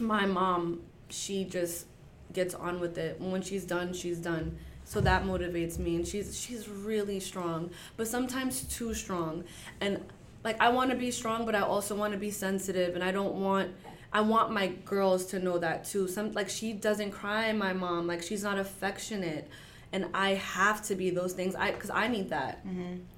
[0.00, 1.86] my mom she just
[2.32, 3.20] gets on with it.
[3.20, 4.58] When she's done she's done.
[4.84, 9.44] So that motivates me and she's she's really strong but sometimes too strong.
[9.80, 10.04] And
[10.42, 13.12] like i want to be strong but i also want to be sensitive and i
[13.12, 13.70] don't want
[14.12, 16.08] i want my girls to know that too.
[16.08, 18.06] Some like she doesn't cry my mom.
[18.06, 19.48] Like she's not affectionate.
[19.92, 21.54] And i have to be those things.
[21.54, 22.64] I because i need that.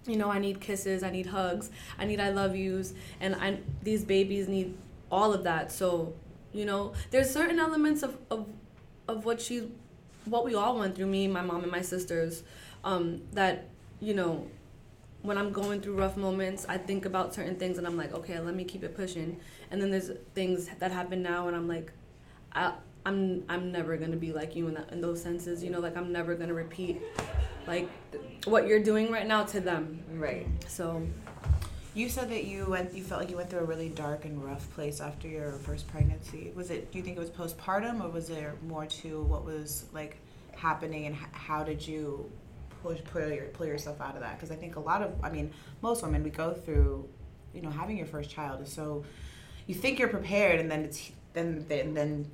[0.07, 2.95] You know i need kisses i need hugs i need i love yous.
[3.21, 4.77] And i these babies need
[5.11, 5.73] all of that.
[5.73, 6.15] So
[6.53, 8.47] you know there's certain elements of of,
[9.09, 9.71] of what she
[10.25, 12.43] what we all went through me my mom and my sisters
[12.85, 13.69] um, that
[14.01, 14.47] you know
[15.23, 18.39] when i'm going through rough moments i think about certain things and i'm like okay
[18.41, 19.39] let me keep it pushing
[19.71, 21.93] and then there's things that happen now and i'm like
[22.53, 22.73] I,
[23.07, 25.97] i'm i'm never gonna be like you in, that, in those senses you know like
[25.97, 27.01] i'm never gonna repeat
[27.67, 27.89] like
[28.45, 30.47] what you're doing right now to them Right.
[30.69, 31.03] so
[31.95, 32.95] You said that you went.
[32.95, 35.87] You felt like you went through a really dark and rough place after your first
[35.89, 36.51] pregnancy.
[36.57, 36.91] Was it?
[36.91, 40.17] Do you think it was postpartum, or was there more to what was like
[40.57, 42.31] happening, and h- how did you
[42.83, 44.37] push pull, your, pull yourself out of that?
[44.37, 47.09] Because I think a lot of, I mean, most women we go through,
[47.55, 49.05] you know, having your first child is so.
[49.67, 52.31] You think you're prepared, and then it's then then then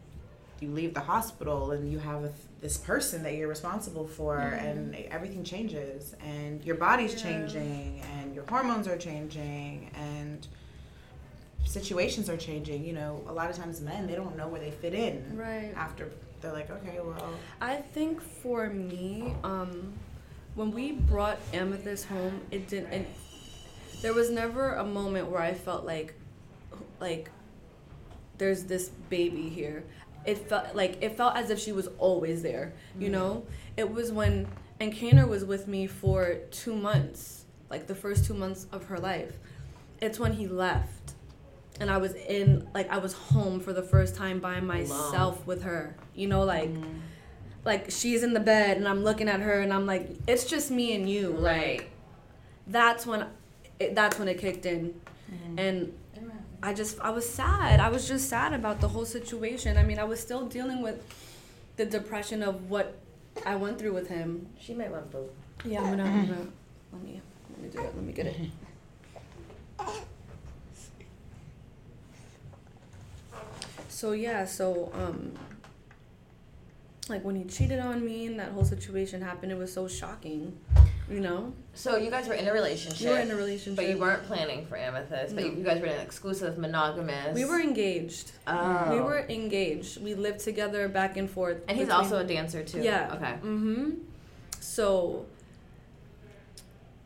[0.60, 4.92] you leave the hospital and you have a, this person that you're responsible for and
[5.08, 10.48] everything changes and your body's changing and your hormones are changing and
[11.64, 14.70] situations are changing you know a lot of times men they don't know where they
[14.70, 15.72] fit in Right.
[15.76, 17.30] after they're like okay well
[17.60, 19.92] I think for me, um,
[20.58, 22.92] when we brought Amethyst home, it didn't.
[22.92, 23.08] It,
[24.02, 26.14] there was never a moment where I felt like,
[26.98, 27.30] like,
[28.38, 29.84] there's this baby here.
[30.26, 32.72] It felt like it felt as if she was always there.
[32.98, 33.12] You mm.
[33.12, 34.48] know, it was when
[34.80, 38.98] and Kaner was with me for two months, like the first two months of her
[38.98, 39.38] life.
[40.00, 41.14] It's when he left,
[41.78, 45.62] and I was in like I was home for the first time by myself with
[45.62, 45.96] her.
[46.16, 47.00] You know, like mm.
[47.64, 50.70] Like she's in the bed and I'm looking at her and I'm like, it's just
[50.70, 51.32] me and you.
[51.32, 51.80] Right.
[51.80, 51.90] Like
[52.66, 53.26] that's when
[53.80, 55.00] it, that's when it kicked in,
[55.56, 55.92] and
[56.62, 57.80] I just I was sad.
[57.80, 59.76] I was just sad about the whole situation.
[59.76, 61.02] I mean, I was still dealing with
[61.76, 62.98] the depression of what
[63.46, 64.48] I went through with him.
[64.60, 65.30] She might want both.
[65.64, 66.46] Yeah, I'm gonna, I'm gonna
[66.92, 67.94] let me let me do it.
[67.94, 68.36] Let me get it.
[73.88, 75.32] So yeah, so um
[77.10, 80.56] like when he cheated on me and that whole situation happened, it was so shocking.
[81.10, 81.54] You know?
[81.72, 83.00] So you guys were in a relationship.
[83.00, 83.76] We were in a relationship.
[83.76, 85.34] But you weren't planning for Amethyst.
[85.34, 85.50] But No.
[85.50, 87.34] you guys were in an exclusive monogamous.
[87.34, 88.32] We were engaged.
[88.46, 88.90] Oh.
[88.90, 90.02] We were engaged.
[90.02, 91.62] We lived together back and forth.
[91.66, 92.80] And he's between- also a dancer too.
[92.82, 93.14] Yeah.
[93.14, 93.32] Okay.
[93.42, 93.90] Mm-hmm.
[94.60, 95.24] So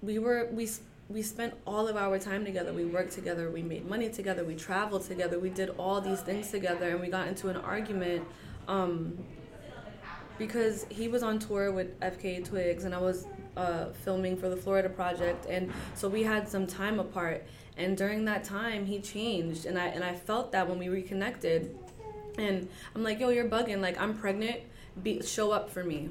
[0.02, 0.68] we were we
[1.08, 2.72] we spent all of our time together.
[2.72, 3.50] We worked together.
[3.50, 4.44] We made money together.
[4.44, 5.38] We traveled together.
[5.38, 8.24] We did all these things together, and we got into an argument
[8.66, 9.18] um,
[10.46, 13.26] because he was on tour with FKA twigs, and I was
[13.57, 17.46] uh, filming for the Florida project, and so we had some time apart.
[17.76, 21.78] And during that time, he changed, and I and I felt that when we reconnected.
[22.38, 23.81] And I'm like, yo, you're bugging.
[23.81, 24.61] Like, I'm pregnant.
[25.02, 26.11] Be show up for me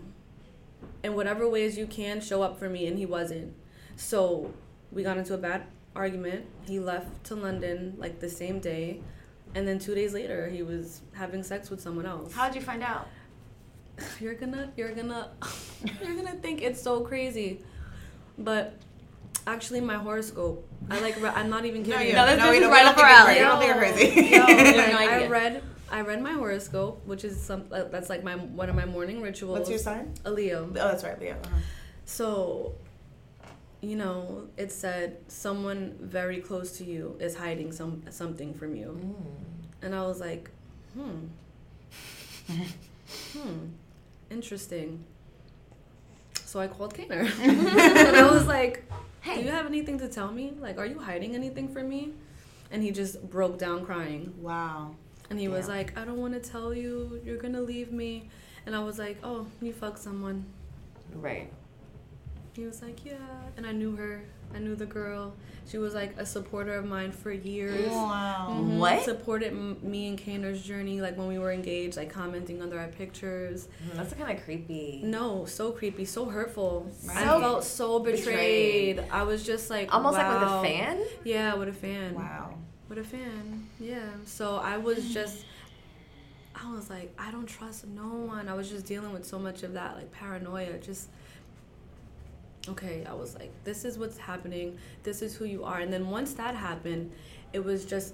[1.04, 3.54] in whatever ways you can show up for me and he wasn't
[3.96, 4.52] so
[4.92, 5.64] we got into a bad
[5.96, 9.00] argument he left to london like the same day
[9.54, 12.82] and then two days later he was having sex with someone else How'd you find
[12.82, 13.08] out?
[14.20, 15.30] You're gonna you're gonna
[16.04, 17.62] you're gonna think it's so crazy
[18.38, 18.74] but
[19.48, 20.68] Actually, my horoscope.
[20.92, 21.16] I like.
[21.20, 22.10] Re- I'm not even No, kidding.
[22.10, 22.36] you No, don't.
[22.38, 23.34] this no, is right up our alley.
[23.34, 23.40] crazy.
[23.44, 24.32] Don't think you're crazy.
[24.92, 25.64] no I read.
[25.90, 27.66] I read my horoscope, which is some.
[27.72, 29.58] uh, That's like my one of my morning rituals.
[29.58, 30.14] What's your sign?
[30.26, 30.68] A Leo.
[30.70, 31.38] Oh, that's right, Leo.
[31.44, 31.58] Uh-huh.
[32.06, 32.74] So,
[33.82, 39.16] you know, it said someone very close to you is hiding some something from you,
[39.82, 40.52] and I was like,
[40.94, 41.26] hmm,
[43.34, 43.66] hmm,
[44.32, 45.04] interesting.
[46.46, 48.84] So I called Kaner, and I was like,
[49.22, 50.54] hey, "Do you have anything to tell me?
[50.60, 52.14] Like, are you hiding anything from me?"
[52.72, 54.34] And he just broke down crying.
[54.42, 54.96] Wow.
[55.30, 58.30] And he was like, I don't want to tell you, you're gonna leave me.
[58.66, 60.46] And I was like, Oh, you fucked someone.
[61.14, 61.50] Right.
[62.54, 63.16] He was like, Yeah.
[63.56, 64.24] And I knew her.
[64.56, 65.34] I knew the girl.
[65.68, 67.90] She was like a supporter of mine for years.
[67.90, 68.48] Wow.
[68.52, 68.78] Mhm.
[68.80, 69.04] What?
[69.04, 72.88] Supported m- me and Kaner's journey, like when we were engaged, like commenting under our
[72.88, 73.68] pictures.
[73.88, 75.02] Mm, That's kind of creepy.
[75.04, 76.92] No, so creepy, so hurtful.
[77.10, 78.98] I So felt so betrayed.
[78.98, 79.10] betrayed.
[79.12, 81.04] I was just like, Almost like with a fan.
[81.24, 82.16] Yeah, with a fan.
[82.16, 82.56] Wow.
[82.90, 83.68] with a fan.
[83.80, 84.10] Yeah.
[84.26, 85.46] So I was just,
[86.56, 88.50] I was like, I don't trust no one.
[88.50, 90.78] I was just dealing with so much of that, like paranoia.
[90.80, 91.08] Just,
[92.70, 94.78] okay, I was like, this is what's happening.
[95.04, 95.80] This is who you are.
[95.80, 97.12] And then once that happened,
[97.54, 98.14] it was just,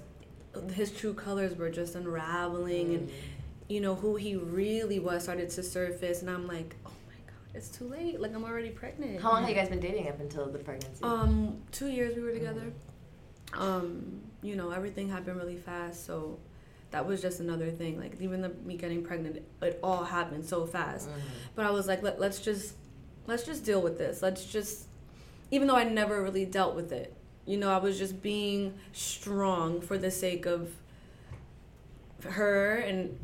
[0.72, 3.10] his true colors were just unraveling and,
[3.68, 6.22] you know, who he really was started to surface.
[6.22, 8.20] And I'm like, oh my God, it's too late.
[8.20, 9.20] Like, I'm already pregnant.
[9.20, 11.02] How long have you guys been dating up until the pregnancy?
[11.02, 12.72] Um, two years we were together.
[13.54, 16.38] Um, you know, everything happened really fast, so
[16.90, 17.98] that was just another thing.
[17.98, 21.08] Like even the me getting pregnant, it all happened so fast.
[21.54, 22.74] But I was like, Let, let's just
[23.28, 24.22] let's just deal with this.
[24.22, 24.86] Let's just,
[25.52, 27.14] even though I never really dealt with it,
[27.46, 30.70] you know, I was just being strong for the sake of
[32.24, 33.16] her and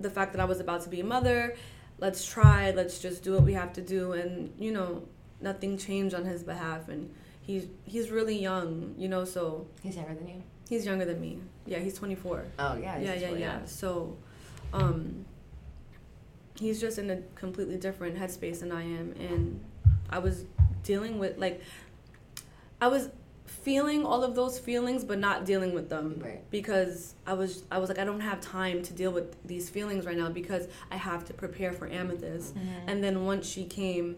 [0.00, 1.56] the fact that I was about to be a mother.
[1.98, 2.70] Let's try.
[2.70, 5.02] Let's just do what we have to do, and you know,
[5.40, 10.14] nothing changed on his behalf, and he's he's really young, you know, so He's younger
[10.14, 10.42] than you.
[10.68, 11.38] he's younger than me.
[11.66, 12.44] Yeah, he's 24.
[12.58, 12.98] Oh yeah.
[12.98, 13.36] yeah, yeah, yeah.
[13.36, 13.66] young.
[13.66, 14.16] So,
[14.72, 15.24] um,
[16.58, 19.60] he's just in a completely different headspace than I am, and
[20.10, 20.44] I was
[20.82, 21.60] dealing with like,
[22.80, 23.10] I was
[23.46, 26.42] feeling all of those feelings, but not dealing with them Right.
[26.50, 30.04] because I was I was like I don't have time to deal with these feelings
[30.06, 32.88] right now because I have to prepare for Amethyst, Mm-hmm.
[32.88, 34.16] and then once she came,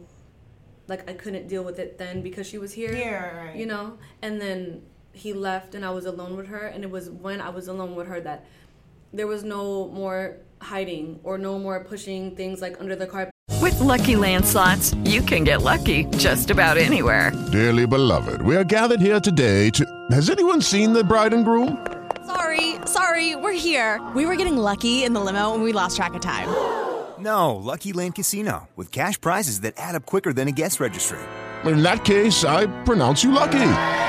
[0.88, 3.56] like I couldn't deal with it then because she was here Yeah, right.
[3.56, 7.10] you know and then he left and i was alone with her and it was
[7.10, 8.46] when i was alone with her that
[9.12, 13.78] there was no more hiding or no more pushing things like under the carpet With
[13.80, 17.32] Lucky Land slots, you can get lucky just about anywhere.
[17.52, 19.84] Dearly beloved, we are gathered here today to.
[20.10, 21.86] Has anyone seen the bride and groom?
[22.26, 24.00] Sorry, sorry, we're here.
[24.14, 26.48] We were getting lucky in the limo and we lost track of time.
[27.18, 31.18] No, Lucky Land Casino, with cash prizes that add up quicker than a guest registry.
[31.64, 34.08] In that case, I pronounce you lucky.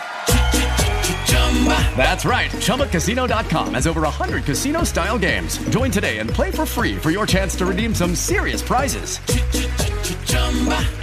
[1.95, 5.57] That's right, ChumbaCasino.com has over 100 casino style games.
[5.69, 9.19] Join today and play for free for your chance to redeem some serious prizes.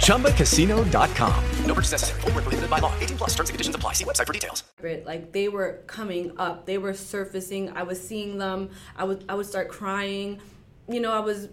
[0.05, 1.43] ChumbaCasino.com.
[1.65, 3.93] No purchase necessary, Void where prohibited by law, 18 plus terms and conditions apply.
[3.93, 4.63] See website for details.
[5.05, 6.65] like they were coming up.
[6.65, 7.69] They were surfacing.
[7.77, 8.71] I was seeing them.
[8.97, 10.41] I would i would start crying.
[10.87, 11.49] You know i was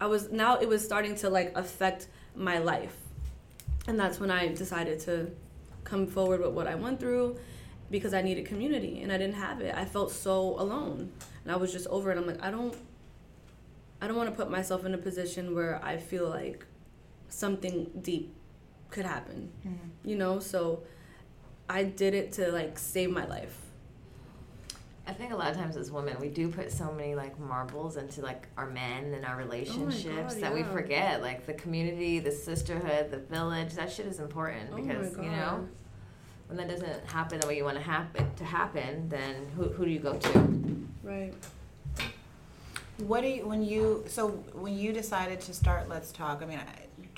[0.00, 2.96] i was now it was starting to like affect my life.
[3.86, 5.30] And that's when i decided to
[5.84, 7.38] come forward with what i went through
[7.90, 9.74] because i needed community and i didn't have it.
[9.74, 11.10] I felt so alone.
[11.44, 12.18] And i was just over it.
[12.18, 12.76] I'm like i don't
[14.00, 16.64] i don't want to put myself in a position where i feel like
[17.28, 18.34] something deep
[18.90, 19.88] could happen mm-hmm.
[20.04, 20.38] you know?
[20.40, 20.82] So
[21.68, 23.56] i did it to like save my life.
[25.06, 27.96] I think a lot of times as women, we do put so many like marbles
[27.96, 32.30] into like our men and our oh relationships that we forget like the community, the
[32.30, 33.72] sisterhood, the village.
[33.72, 35.66] That shit is important Oh because you know?
[35.66, 35.68] God.
[36.50, 39.84] When that doesn't happen the way you want to happen to happen, then who who
[39.84, 40.86] do you go to?
[41.02, 41.32] right
[42.98, 46.42] What do you when you so when you decided to start Let's Talk?
[46.42, 46.60] I mean,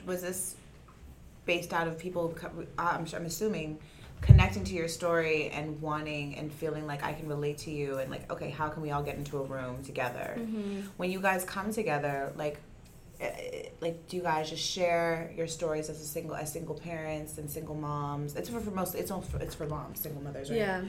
[0.07, 0.57] was this
[1.47, 2.35] based out of people?
[2.79, 3.79] Uh, I'm I'm assuming
[4.21, 8.11] connecting to your story and wanting and feeling like I can relate to you and
[8.11, 10.37] like okay, how can we all get into a room together?
[10.39, 10.81] Mm-hmm.
[10.99, 12.61] When you guys come together, like.
[13.23, 17.39] Eh, Like, do you guys just share your stories as a single, as single parents
[17.39, 18.37] and single moms?
[18.37, 18.95] It's for, for most.
[18.95, 20.59] It's all for, it's for moms, single mothers, right?
[20.59, 20.83] yeah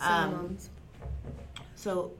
[0.00, 0.70] Um, moms.
[1.76, 2.12] So,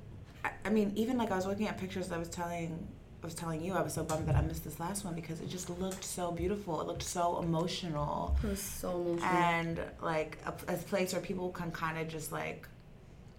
[0.44, 2.10] I, I mean, even like I was looking at pictures.
[2.12, 2.86] I was telling,
[3.22, 5.40] I was telling you, I was so bummed that I missed this last one because
[5.40, 6.80] it just looked so beautiful.
[6.80, 8.36] It looked so emotional.
[8.44, 9.24] It was so emotional.
[9.30, 12.68] And like a, a place where people can kind of just like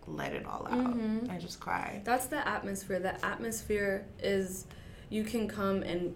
[0.07, 1.29] let it all out Mhm.
[1.29, 2.01] and just cry.
[2.03, 2.99] That's the atmosphere.
[2.99, 4.65] The atmosphere is
[5.09, 6.15] you can come and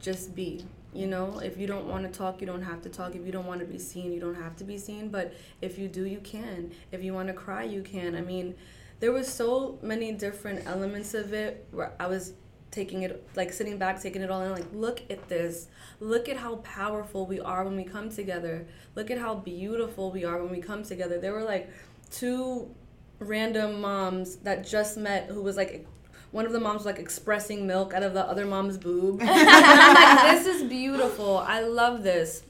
[0.00, 0.64] just be.
[0.94, 3.14] You know, if you don't want to talk, you don't have to talk.
[3.14, 5.08] If you don't want to be seen, you don't have to be seen.
[5.08, 5.32] But
[5.62, 6.72] if you do, you can.
[6.90, 8.14] If you want to cry, you can.
[8.14, 8.54] I mean,
[9.00, 12.34] there was so many different elements of it where I was
[12.72, 15.68] taking it like sitting back taking it all in like look at this
[16.00, 20.24] look at how powerful we are when we come together look at how beautiful we
[20.24, 21.70] are when we come together there were like
[22.10, 22.74] two
[23.18, 25.86] random moms that just met who was like
[26.32, 29.94] one of the moms was like expressing milk out of the other mom's boob I'm
[29.94, 32.42] like this is beautiful I love this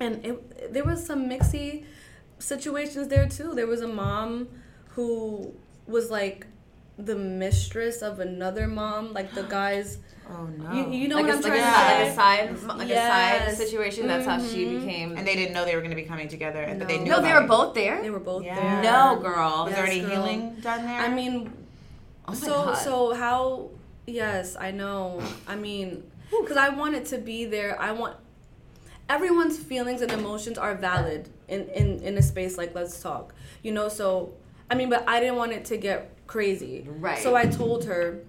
[0.00, 1.84] and it, there was some mixy
[2.38, 4.48] situations there too there was a mom
[4.90, 5.52] who
[5.86, 6.46] was like
[6.98, 9.98] the mistress of another mom like the guys
[10.30, 12.44] oh no you, you know Like what a- I'm like trying a to side- say
[12.46, 14.80] like a side- like a side situation, that's how she Mhm.
[14.80, 16.98] became- And they didn't know they were going to be coming together, and but they
[16.98, 17.10] knew.
[17.10, 17.48] No, they were it.
[17.48, 18.00] both there.
[18.00, 18.54] They were both Yeah.
[18.58, 18.82] there.
[18.82, 19.64] No, girl.
[19.66, 20.10] Was there any girl.
[20.10, 20.98] healing done there?
[20.98, 21.52] I mean,
[22.26, 22.74] Oh so God.
[22.74, 23.70] so how?
[24.06, 25.22] Yes, I know.
[25.46, 27.80] I mean, because I wanted to be there.
[27.80, 28.16] I want
[29.08, 33.34] everyone's feelings and emotions are valid in in in a space like Let's Talk.
[33.62, 34.34] You know, so
[34.70, 36.86] I mean, but I didn't want it to get crazy.
[36.88, 37.22] Right.
[37.22, 38.20] So I told her.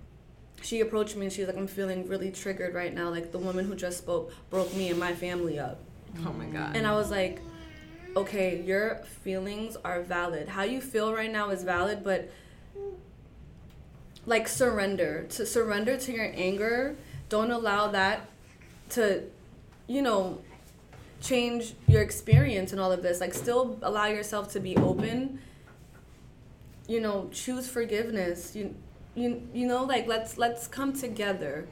[0.61, 3.09] She approached me and she was like, "I'm feeling really triggered right now.
[3.09, 5.79] Like the woman who just spoke broke me and my family up."
[6.25, 6.75] Oh my god.
[6.75, 7.39] And I was like,
[8.15, 10.47] okay, your feelings are valid.
[10.47, 12.29] How you feel right now is valid, but
[14.25, 15.25] like surrender.
[15.31, 16.95] To surrender to your anger.
[17.29, 18.29] Don't allow that
[18.91, 19.23] to,
[19.87, 20.41] you know,
[21.21, 23.19] change your experience and all of this.
[23.21, 25.39] Like still allow yourself to be open.
[26.87, 28.55] You know, choose forgiveness.
[28.55, 28.75] You
[29.15, 31.67] you you know, like let's let's come together.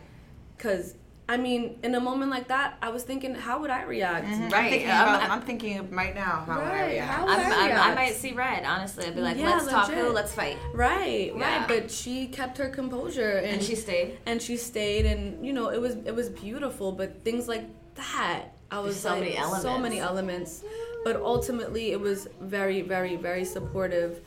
[0.58, 0.96] Cause
[1.30, 4.28] I mean, in a moment like that, I was thinking, how would I react?
[4.28, 4.44] Mm-hmm.
[4.44, 4.74] I'm Right.
[4.86, 7.12] I'm- about, I'm- I'm thinking right now how would I Right, react.
[7.12, 9.06] how would I'm, I I'm, I might see red, honestly.
[9.06, 10.04] I'd be like, Yeah, let's talk legit.
[10.04, 10.58] who, let's fight.
[10.74, 11.60] Right, Yeah.
[11.60, 11.68] right.
[11.68, 14.18] But she kept her composure and, And she stayed.
[14.26, 16.92] And she stayed, and you know, it was it was beautiful.
[16.92, 17.66] But things like
[17.96, 20.62] that, I was so like, many so many elements.
[21.06, 24.20] But ultimately, it was very, very, very supportive.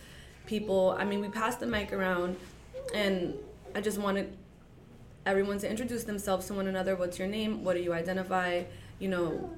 [0.47, 0.97] People.
[0.99, 2.37] I mean, we passed the mic around,
[2.95, 3.35] and
[3.75, 4.33] I just wanted
[5.27, 6.95] everyone to introduce themselves to one another.
[6.95, 7.65] What's your name?
[7.65, 8.63] What do you identify?
[9.01, 9.51] You know,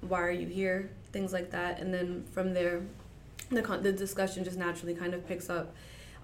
[0.00, 0.90] why are you here?
[1.12, 1.78] Things like that.
[1.78, 2.82] And then from there,
[3.50, 5.74] the, con- the discussion just naturally kind of picks up.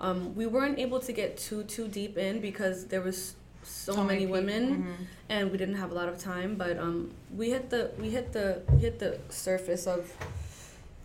[0.01, 4.03] Um, we weren't able to get too too deep in because there was so, So
[4.03, 5.07] many many, women mhm.
[5.29, 8.33] and we didn't have a lot of time but um, we hit the we hit
[8.33, 10.13] the we hit the surface of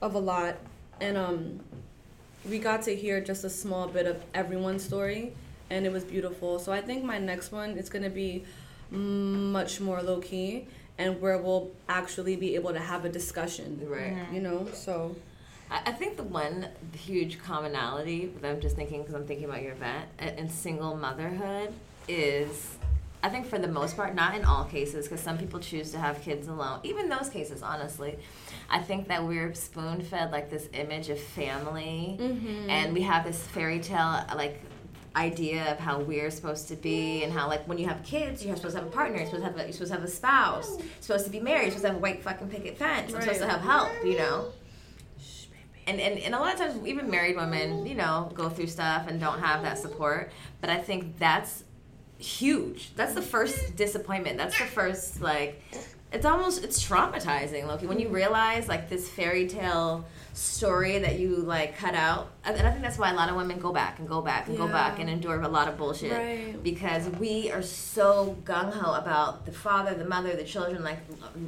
[0.01, 0.55] of a lot
[0.99, 1.59] and um,
[2.49, 5.33] we got to hear just a small bit of everyone's story
[5.69, 8.43] and it was beautiful so i think my next one is going to be
[8.91, 10.65] much more low key
[10.97, 14.15] and where we'll actually be able to have a discussion Right.
[14.31, 15.15] you know so
[15.69, 19.61] I I think the one huge commonality that I'm just thinking because I'm thinking about
[19.61, 21.73] your event uh, in single motherhood
[22.07, 22.77] is,
[23.21, 25.97] I think for the most part, not in all cases, because some people choose to
[25.97, 26.79] have kids alone.
[26.83, 28.17] Even those cases, honestly,
[28.69, 32.69] I think that we're spoon fed like this image of family, Mhm.
[32.69, 34.55] and we have this fairy tale like
[35.17, 38.55] idea of how we're supposed to be and how like when you have kids you're
[38.55, 40.11] supposed to have a partner you're supposed to have a, you're supposed to have a
[40.11, 43.11] spouse you're supposed to be married you're supposed to have a white fucking picket fence
[43.11, 44.45] you're supposed to have help you know?
[45.87, 49.07] And, and, and a lot of times even married women you know go through stuff
[49.07, 51.63] and don't have that support but i think that's
[52.17, 52.95] huge.
[52.95, 54.37] That's the first disappointment.
[54.37, 55.61] That's the first like
[56.11, 60.05] it's almost it's traumatizing loki when you realize like this fairy tale
[60.37, 63.35] story that you like cut out and and i think that's why a lot of
[63.35, 66.11] women go back and go back and go back and endure a lot of bullshit
[66.11, 66.61] Right.
[66.63, 70.99] because we are so gung-ho about the father the mother the children like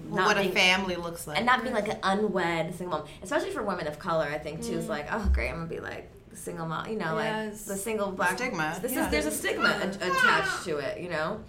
[0.10, 1.38] not what a family looks like.
[1.38, 4.26] and not being like an unwed single mom, especially for women of color.
[4.26, 4.90] I think too is Mm.
[4.90, 8.12] like, oh great, I'm gonna be like the single mom, you know, like the single
[8.12, 9.06] black Stigma, This yeah.
[9.06, 11.42] is there's a stigma a- attached to it, you know,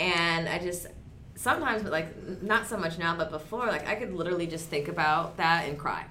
[0.00, 0.86] and I just
[1.36, 4.88] sometimes, but like not so much now, but before, like I could literally just think
[4.88, 6.06] about that and cry.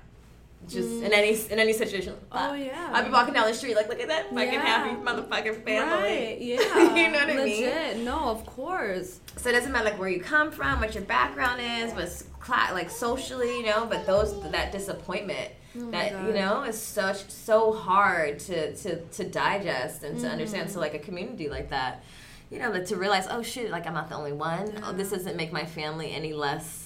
[0.67, 2.15] Just in any in any situation.
[2.31, 2.91] Oh, yeah.
[2.93, 4.61] I'd be walking down the street like, look at that fucking Yeah.
[4.61, 6.03] happy motherfucking family.
[6.03, 6.95] Right, yeah.
[6.95, 7.37] you know what I mean?
[7.37, 7.97] Legit.
[7.99, 9.19] No, of course.
[9.37, 12.69] So it doesn't matter like where you come from, what your background is, what's cla-
[12.73, 13.85] like socially, you know.
[13.89, 19.23] But those that disappointment, Oh that you know, is such so hard to to to
[19.23, 20.65] digest and to understand.
[20.67, 20.73] Mm-hmm.
[20.73, 22.03] So like a community like that,
[22.49, 24.71] you know, that to realize, oh shit, like I'm not the only one.
[24.83, 26.82] Oh, this doesn't make my family any less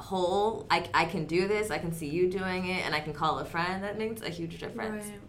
[0.00, 0.66] whole.
[0.70, 1.70] I I can do this.
[1.70, 3.84] I can see you doing it, and I can call a friend.
[3.84, 5.06] That makes a huge difference.
[5.06, 5.20] Right.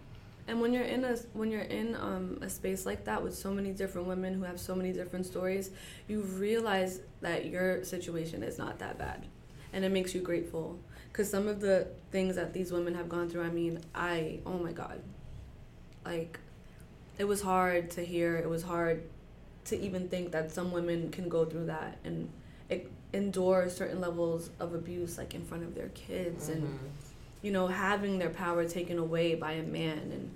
[0.48, 3.52] And when you're in a when you're in um, a space like that with so
[3.52, 5.72] many different women who have so many different stories,
[6.08, 9.26] you realize that your situation is not that bad,
[9.74, 10.80] and it makes you grateful.
[11.12, 14.58] Because some of the things that these women have gone through, I mean, I oh
[14.58, 15.02] my god,
[16.06, 16.40] like,
[17.18, 18.38] it was hard to hear.
[18.38, 19.04] It was hard
[19.66, 22.30] to even think that some women can go through that and
[22.72, 26.78] e- endure certain levels of abuse, like in front of their kids and Mhm.
[27.44, 30.32] you know, having their power taken away by a man and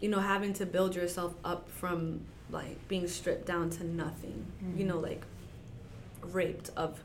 [0.00, 2.20] you know, having to build yourself up from
[2.50, 4.44] like being stripped down to nothing.
[4.76, 4.88] You Mhm.
[4.88, 5.22] know, like
[6.22, 7.00] raped of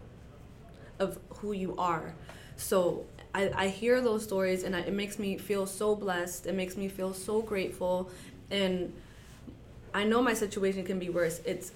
[0.99, 2.13] of who you are.
[2.57, 6.45] So I, I hear those stories and I, it makes me feel so blessed.
[6.45, 8.09] It makes me feel so grateful
[8.51, 8.91] and
[9.93, 11.39] I know my situation can be worse.
[11.45, 11.71] It's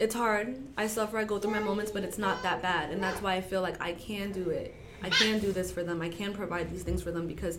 [0.00, 0.56] it's hard.
[0.76, 1.18] I suffer.
[1.18, 3.60] I go through my moments, but it's not that bad, and that's why I feel
[3.62, 4.74] like I can do it.
[5.02, 6.02] I can do this for them.
[6.02, 7.58] I can provide these things for them because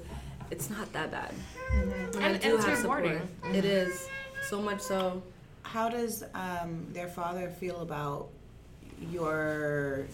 [0.51, 1.33] it's not that bad.
[1.71, 2.21] And, I Mm-hmm.
[2.23, 3.19] And- do and it's have rewarding.
[3.41, 3.55] support.
[3.55, 4.07] It is
[4.49, 5.23] so much so.
[5.63, 8.27] How does um, their father feel about
[9.11, 10.05] your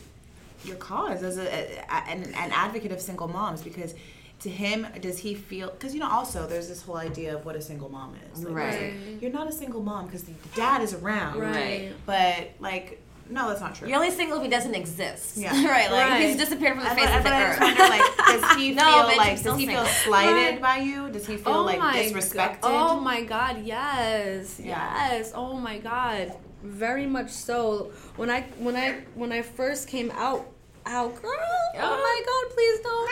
[0.65, 1.43] your cause as a,
[1.89, 3.61] a- an, an advocate of single moms?
[3.61, 3.93] Because
[4.41, 5.69] to him, does he feel?
[5.71, 8.43] Because you know, also there's this whole idea of what a single mom is.
[8.43, 8.93] Like, Right.
[8.93, 11.39] like, You're not a single mom because the dad is around.
[11.39, 11.93] Right.
[12.05, 13.89] But like, no, that's not true.
[13.89, 15.38] You're only single if he doesn't exist.
[15.38, 15.49] Yeah.
[15.67, 15.91] right.
[15.91, 16.21] Like Right.
[16.27, 17.59] he's disappeared from the And- face but- of the I earth.
[17.59, 19.85] just wonder, like, does he No, feel bitch, like does he feel single.
[19.85, 20.61] slighted Right.
[20.61, 21.09] by you?
[21.09, 22.61] Does he feel oh like my disrespected?
[22.61, 22.95] God.
[22.95, 25.09] Oh my God, yes, Yeah.
[25.11, 25.31] yes.
[25.35, 26.31] Oh my God,
[26.63, 27.91] very much so.
[28.17, 30.45] When I when I when I first came out,
[30.85, 31.31] out, girl.
[31.79, 33.09] Oh my God, please don't.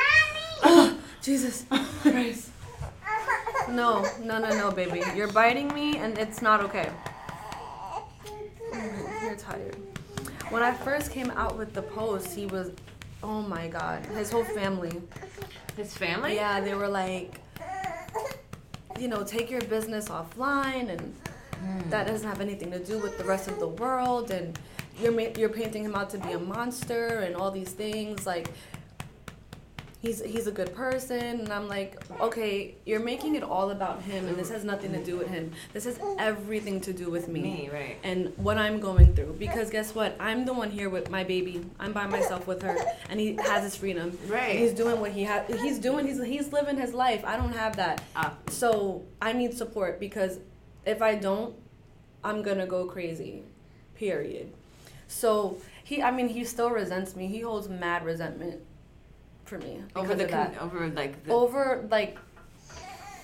[0.68, 1.66] Oh, Jesus
[2.02, 2.52] Christ.
[3.68, 5.02] No, no, no, no, baby.
[5.16, 6.92] You're biting me, and it's not okay.
[8.72, 9.76] Mm, you're tired.
[10.52, 12.70] When I first came out with the post, he was,
[13.24, 15.02] oh my God, his whole family.
[15.76, 16.36] His family?
[16.36, 17.40] Yeah, they were like,
[19.00, 21.16] you know, take your business offline, and
[21.60, 21.90] hmm.
[21.90, 24.60] that doesn't have anything to do with the rest of the world, and
[25.02, 28.50] you're ma- you're painting him out to be a monster and all these things like.
[30.02, 34.28] He's, he's a good person and I'm like okay you're making it all about him
[34.28, 35.52] and this has nothing to do with him.
[35.74, 37.98] This has everything to do with me, Me, right.
[38.04, 39.36] and what I'm going through.
[39.40, 40.16] Because guess what?
[40.20, 41.66] I'm the one here with my baby.
[41.80, 42.78] I'm by myself with her
[43.10, 44.16] and he has his freedom.
[44.28, 44.52] Right.
[44.52, 47.24] and he's doing what he has he's doing he's he's living his life.
[47.26, 48.04] I don't have that.
[48.16, 48.34] Ah.
[48.50, 50.40] so I need support because
[50.86, 51.56] if I don't
[52.24, 53.42] I'm gonna go crazy.
[53.96, 54.52] Period.
[55.08, 57.28] So he I mean he still resents me.
[57.28, 58.62] He holds mad resentment
[59.46, 60.58] for me over the that.
[60.58, 62.18] con- over like the, over like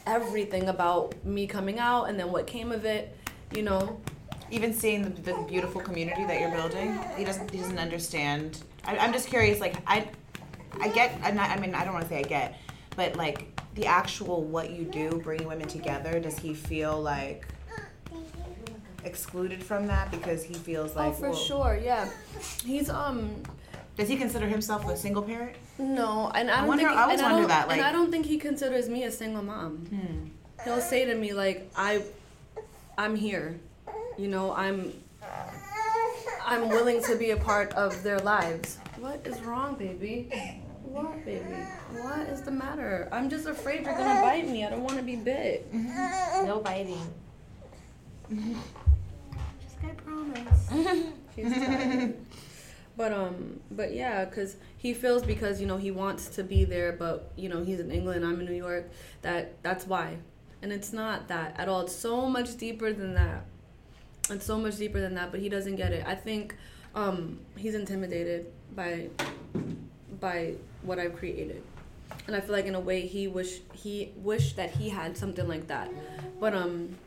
[0.05, 3.15] everything about me coming out and then what came of it
[3.53, 3.99] you know?
[4.49, 8.63] Even seeing the, the beautiful community that you're building he doesn't he doesn't understand.
[8.85, 10.07] I, i'm just curious like i
[10.79, 12.57] i get I'm not, i mean i don't want to say i get
[12.95, 17.47] but like the actual what you do bringing women together does he feel like
[19.03, 22.09] excluded from that because he feels like oh for well- sure yeah.
[22.63, 23.41] He's um
[23.97, 27.01] does he consider himself a single parent no and i I don't wonder- think I
[27.03, 29.43] always and I wonder don't, that, and i don't think he considers me a single
[29.43, 29.77] mom.
[29.87, 30.63] Hmm.
[30.63, 32.03] he'll say to me like i
[32.97, 33.59] i'm here.
[34.17, 34.93] You know i'm
[36.45, 38.77] i'm willing to be a part of their lives.
[38.99, 40.29] What is wrong baby?
[40.83, 41.45] What baby?
[41.93, 43.07] What is the matter?
[43.11, 44.65] I'm just afraid you're gonna bite me.
[44.65, 45.67] I don't want to be bit.
[45.73, 47.07] No biting.
[48.29, 50.69] Just i promise.
[51.35, 52.15] She's tired.
[53.01, 56.91] But um, but yeah, cause he feels because you know he wants to be there,
[56.91, 58.91] but you know he's in England, I'm in New York.
[59.23, 60.17] That that's why,
[60.61, 61.81] and it's not that at all.
[61.81, 63.45] It's so much deeper than that.
[64.29, 65.31] It's so much deeper than that.
[65.31, 66.05] But he doesn't get it.
[66.05, 66.55] I think
[66.93, 68.45] um, he's intimidated
[68.75, 69.09] by
[70.19, 71.63] by what I've created,
[72.27, 75.47] and I feel like in a way he wish he wished that he had something
[75.47, 75.89] like that.
[76.39, 76.97] But um,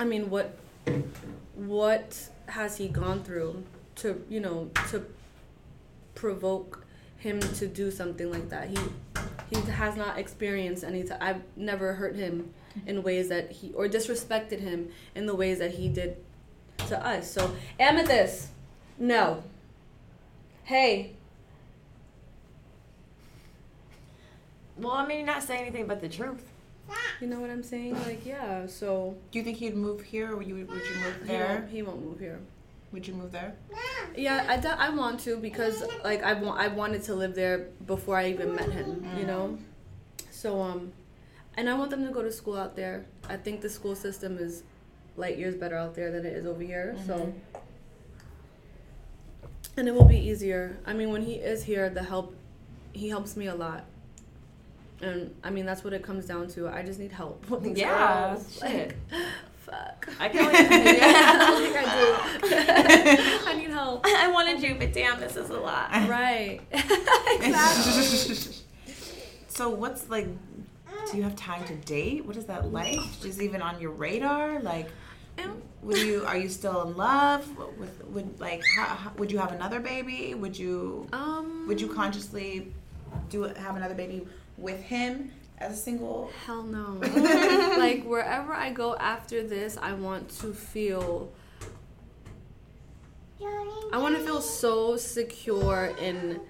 [0.00, 0.58] I mean, what
[1.54, 3.62] what has he gone through
[3.94, 5.06] to you know to
[6.18, 6.84] provoke
[7.16, 8.68] him to do something like that.
[8.68, 8.78] He
[9.50, 12.52] he has not experienced any t- i've never hurt him
[12.86, 16.16] in ways that he or disrespected him in the ways that he did
[16.88, 17.30] to us.
[17.30, 18.48] So amethyst
[18.98, 19.44] no.
[20.64, 21.14] Hey.
[24.76, 26.44] Well i mean you're not saying anything but the truth.
[27.20, 27.94] You know what i'm saying?
[28.04, 30.32] Like yeah so do you think he'd move here?
[30.32, 31.58] Or would you, would you move he there?
[31.60, 32.40] won't, he won't move here
[32.92, 33.54] would you move there
[34.16, 38.16] Yeah, I, I want to because like I want I wanted to live there before
[38.16, 39.58] I even met him, you know.
[40.30, 40.92] So um,
[41.56, 43.04] and I want them to go to school out there.
[43.28, 44.62] I think the school system is
[45.16, 46.96] light years better out there than it is over here.
[47.06, 47.32] So
[49.76, 50.78] and it will be easier.
[50.86, 52.34] I mean, when he is here, the help
[52.92, 53.84] he helps me a lot.
[55.00, 56.68] And I mean, that's what it comes down to.
[56.68, 57.44] I just need help.
[57.64, 58.96] Yeah, shit.
[59.70, 60.08] fuck.
[60.18, 60.58] I can only.
[60.58, 63.46] I think I do.
[63.50, 64.04] I need help.
[64.06, 65.90] I wanted you, but damn, this is a lot.
[66.08, 66.60] Right.
[66.72, 68.54] exactly.
[69.48, 70.28] so what's like?
[71.10, 72.24] Do you have time to date?
[72.26, 72.98] What is that like?
[73.24, 74.60] Is even on your radar?
[74.60, 74.88] Like,
[75.82, 76.24] would you?
[76.26, 77.46] Are you still in love
[77.78, 78.04] with?
[78.08, 78.62] Would like?
[78.76, 80.34] How, would you have another baby?
[80.34, 81.06] Would you?
[81.12, 81.66] Um.
[81.68, 82.72] Would you consciously
[83.30, 84.26] do have another baby
[84.58, 85.30] with him
[85.60, 86.30] as a single?
[86.46, 86.98] Hell no.
[87.78, 91.32] like wherever I go after this, I want to feel.
[93.92, 96.40] I want to feel so secure in,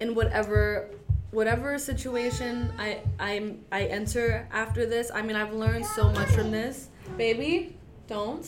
[0.00, 0.90] in whatever,
[1.30, 5.10] whatever situation I I'm I enter after this.
[5.14, 7.76] I mean, I've learned so much from this, baby.
[8.08, 8.46] Don't.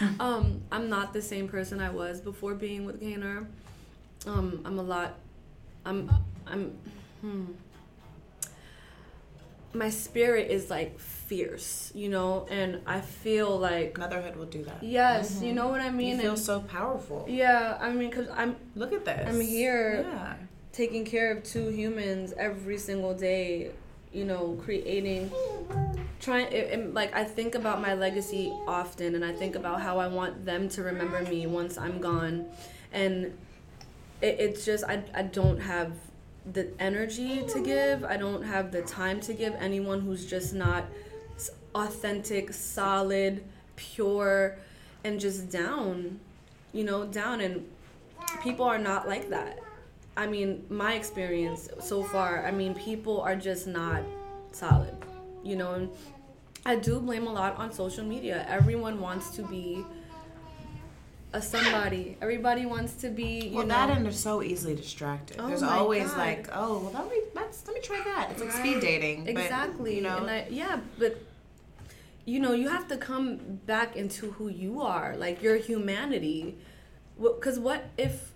[0.20, 3.46] um, I'm not the same person I was before being with Kaner.
[4.26, 5.18] Um, I'm a lot.
[5.84, 6.10] I'm
[6.46, 6.76] I'm.
[7.20, 7.52] Hmm
[9.74, 14.82] my spirit is like fierce, you know, and I feel like motherhood will do that.
[14.82, 15.56] Yes, you mm-hmm.
[15.56, 16.16] know what I mean.
[16.16, 17.24] You feel And- so powerful.
[17.28, 19.28] Yeah, I mean, cause I'm Look at this.
[19.28, 20.34] I'm here Yeah.
[20.72, 23.70] taking care of two humans every single day,
[24.12, 25.30] you know, creating,
[26.20, 26.46] trying.
[26.52, 30.08] It, it- like I think about my legacy often, and I think about how I
[30.08, 32.46] want them to remember me once I'm gone,
[32.92, 33.32] and
[34.20, 35.92] it, it's just I I don't have
[36.50, 38.04] the energy to give.
[38.04, 40.84] I don't have the time to give anyone who's just not
[41.74, 43.44] authentic, solid,
[43.76, 44.58] pure,
[45.04, 46.20] and just down.
[46.72, 47.66] You know, down and
[48.42, 49.58] people are not like that.
[50.16, 54.02] I mean, my experience so far, I mean, people are just not
[54.52, 54.94] solid,
[55.42, 55.90] you know, and
[56.66, 58.46] I do blame a lot on social media.
[58.48, 59.84] Everyone wants to be
[61.34, 62.16] a somebody.
[62.20, 63.74] Everybody wants to be, you Well, know.
[63.74, 65.36] that and they're so easily distracted.
[65.38, 66.18] Oh There's always God.
[66.18, 68.30] like, oh, well, let me let's let me try that.
[68.32, 68.82] It's like speed Right.
[68.82, 69.24] dating.
[69.24, 69.96] but, Exactly.
[69.96, 71.16] you know, and I, yeah, but
[72.24, 76.58] you know, you have to come back into who you are, like your humanity.
[77.20, 78.32] Because what if,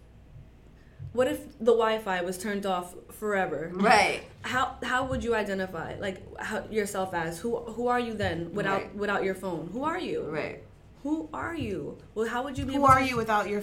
[1.13, 3.71] what if the Wi-Fi was turned off forever?
[3.75, 4.23] Right.
[4.43, 8.83] How how would you identify like how, yourself as who who are you then without
[8.83, 8.95] Right.
[8.97, 9.69] without your phone?
[9.73, 10.23] Who are you?
[10.23, 10.63] Right.
[11.07, 11.99] Who are you?
[12.17, 12.75] Well, how would you be?
[12.75, 13.63] who are to- you without your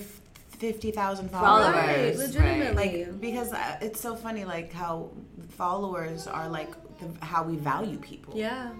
[0.63, 1.75] fifty thousand followers?
[1.75, 2.73] Right, legitimately.
[3.05, 5.09] Like because uh, it's so funny, like how
[5.49, 8.33] followers are like the, how we value people.
[8.37, 8.71] Yeah.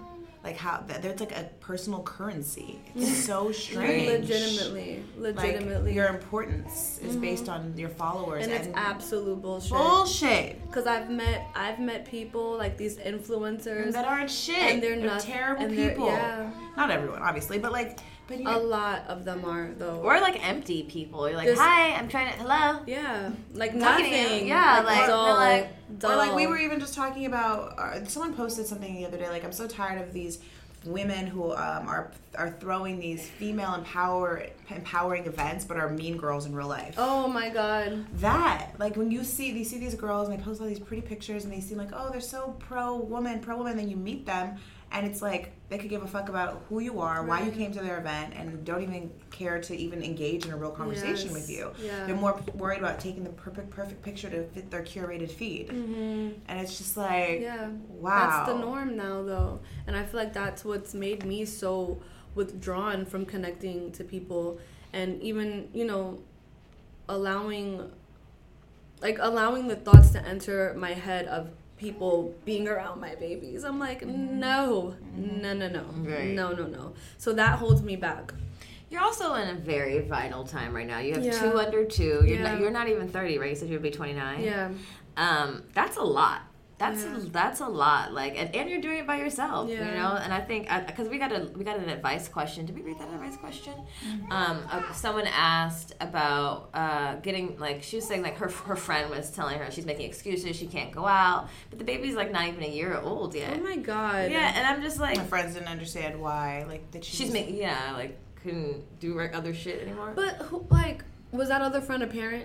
[0.42, 2.78] Like how th- there's like a personal currency.
[2.96, 4.28] It's so strange.
[4.30, 5.86] Legitimately, legitimately.
[5.90, 7.20] Like, your importance is Mhm.
[7.20, 9.72] based on your followers, and it's absolute bullshit.
[9.76, 10.66] Bullshit.
[10.66, 14.56] Because I've met I've met people like these influencers that aren't shit.
[14.56, 16.06] and they're, They're not terrible and they're- people.
[16.06, 20.00] Yeah, Not everyone, obviously, but like, but a lot of them are though.
[20.02, 21.28] Or like empty people.
[21.28, 22.80] You're like, Just- hi, I'm trying to, hello.
[22.86, 24.22] Yeah, like Talking to you.
[24.22, 24.48] nothing.
[24.48, 25.70] Yeah, like, like, dull, they're like-
[26.02, 27.78] Or like we were even just talking about.
[27.78, 29.28] Uh, someone posted something the other day.
[29.28, 30.38] Like I'm so tired of these
[30.84, 36.44] women who um, are are throwing these female empower empowering events, but are mean girls
[36.46, 36.94] in real life.
[36.98, 38.04] Oh my god.
[38.20, 41.00] That like when you see you see these girls and they post all these pretty
[41.02, 43.76] pictures and they seem like oh they're so pro woman pro woman.
[43.76, 44.56] Then you meet them
[44.92, 47.72] and it's like they could give a fuck about who you are, why you came
[47.72, 51.32] to their event, and don't even care to even engage in a real conversation Yes.
[51.32, 51.72] with you.
[51.82, 52.06] Yeah.
[52.06, 55.68] They're more worried about taking the perfect perfect picture to fit their curated feed.
[55.70, 56.34] Mhm.
[56.46, 57.70] And it's just like, Yeah.
[57.88, 58.28] wow.
[58.44, 59.60] That's the norm now, though.
[59.86, 62.00] And I feel like that's what's made me so
[62.36, 64.58] withdrawn from connecting to people
[64.92, 66.18] and even, you know,
[67.08, 67.90] allowing,
[69.02, 71.50] like, allowing the thoughts to enter my head of
[71.94, 73.62] people being around my babies.
[73.62, 76.30] I'm like, no, no, no, no, Right.
[76.30, 76.94] no, no, no.
[77.18, 78.32] So that holds me back.
[78.90, 81.00] You're also in a very vital time right now.
[81.00, 81.38] You have Yeah.
[81.38, 82.22] two under two.
[82.26, 82.42] You're, Yeah.
[82.52, 83.50] not, you're not even 30, right?
[83.50, 84.42] You said you would be 29.
[84.42, 84.70] Yeah.
[85.18, 86.40] Um, that's a lot.
[86.78, 87.18] That's Yeah.
[87.30, 88.12] that's a lot.
[88.12, 89.70] Like, and, and you're doing it by yourself.
[89.70, 90.18] You know.
[90.20, 92.66] And I think because we got a we got an advice question.
[92.66, 93.74] Did we read that advice question?
[94.30, 99.10] Um, uh, someone asked about uh, getting like she was saying like her her friend
[99.10, 100.56] was telling her she's making excuses.
[100.56, 103.56] She can't go out, but the baby's like not even a year old yet.
[103.56, 104.30] Oh my god.
[104.30, 106.64] Yeah, and I'm just like my friends didn't understand why.
[106.66, 110.12] Like that she's making yeah like couldn't do re- other shit anymore.
[110.14, 111.02] But, who, like,
[111.32, 112.44] was that other friend a parent?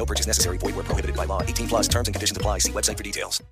[0.00, 0.56] No purchase necessary.
[0.56, 1.42] Void where prohibited by law.
[1.42, 2.56] 18 plus terms and conditions apply.
[2.56, 3.42] See website for details.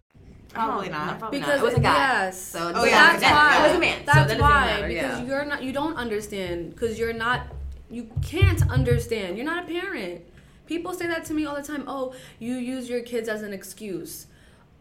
[0.49, 1.19] Probably not.
[1.19, 1.63] Probably because not.
[1.63, 1.95] It was a guy.
[2.25, 2.43] Yes.
[2.43, 3.59] So Oh, yeah, that's yeah, why.
[3.59, 3.99] It was a man.
[3.99, 5.27] so That's that why matter, because yeah.
[5.27, 5.63] you're not.
[5.63, 7.49] You don't understand because you're not.
[7.91, 9.37] You can't understand.
[9.37, 10.23] You're not a parent.
[10.65, 11.85] People say that to me all the time.
[11.87, 14.27] Oh, you use your kids as an excuse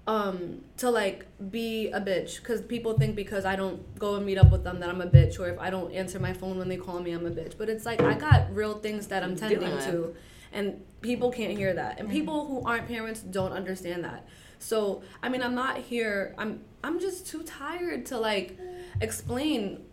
[0.08, 4.38] um to like be a bitch because people think because i don't go and meet
[4.38, 6.70] up with them that i'm a bitch or if i don't answer my phone when
[6.70, 9.36] they call me i'm a bitch but it's like i got real things that i'm
[9.36, 9.84] tending Dealing with.
[9.84, 10.16] to
[10.52, 12.00] and people can't hear that.
[12.00, 14.28] And people who aren't parents don't understand that.
[14.60, 18.58] So i mean i'm not here i'm i'm just too tired to like
[19.02, 19.84] explain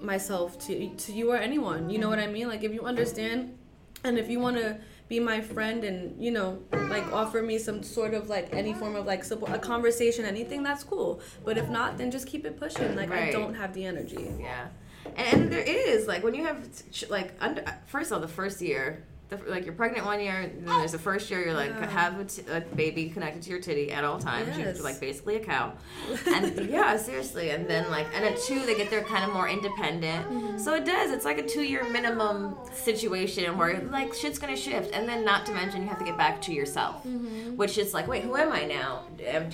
[0.00, 1.90] myself to to you or anyone.
[1.90, 2.48] You know what i mean?
[2.48, 3.56] Like if you understand
[4.04, 4.78] and if you want to
[5.08, 8.94] be my friend and you know like offer me some sort of like any form
[8.94, 11.20] of like support a conversation anything that's cool.
[11.44, 12.94] But if not then just keep it pushing.
[12.94, 14.30] Like i don't have the energy.
[14.38, 14.68] Yeah,
[15.16, 16.68] and, and there is like when you have
[17.08, 19.04] like under first of all the first year.
[19.30, 21.90] The, like you're pregnant one year, and then there's the first year you're like Yeah.
[21.90, 24.56] have a, t- a baby connected to your titty at all times.
[24.56, 24.80] You're Yes.
[24.80, 25.74] like basically a cow,
[26.28, 27.50] and yeah, seriously.
[27.50, 30.24] And then like and at two they get there kind of more independent.
[30.30, 30.58] Mm-hmm.
[30.58, 31.10] So it does.
[31.10, 35.44] It's like a two year minimum situation where like shit's gonna shift, and then not
[35.46, 37.56] to mention you have to get back to yourself, Mm-hmm.
[37.56, 39.02] which is like wait who am I now?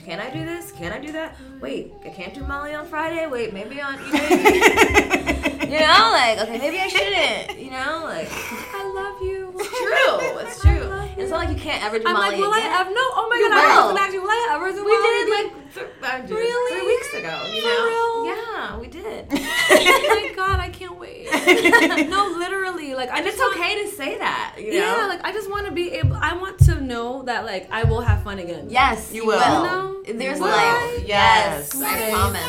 [0.05, 0.71] Can I do this?
[0.71, 1.37] Can I do that?
[1.61, 3.27] Wait, I can't do Molly on Friday.
[3.27, 3.95] Wait, maybe on
[5.75, 7.59] you know like okay maybe I shouldn't.
[7.59, 10.39] You know like i love you it's true.
[10.41, 10.91] It's true.
[11.17, 12.73] It's not like you can't ever do I'm Molly like, will again.
[12.73, 12.91] I ever?
[12.91, 13.89] No, oh my You god, I was will.
[13.95, 15.45] gonna ask you, will I ever do We Molly did again?
[15.45, 16.71] like th- I did Really?
[16.75, 17.35] three weeks ago.
[17.55, 17.87] You For know?
[17.87, 18.27] real?
[18.35, 19.27] Yeah, we did.
[19.31, 21.29] oh my god, I can't wait.
[22.11, 24.57] no, literally, like I and just it's want- okay to say that.
[24.59, 24.79] You know?
[24.79, 26.17] Yeah, like I just want to be able.
[26.17, 28.67] I want to know that like I will have fun again.
[28.69, 29.39] Yes, you, will.
[29.39, 30.03] You know?
[30.19, 30.59] There's Will life.
[30.59, 31.05] I?
[31.07, 32.43] Yes, I promise.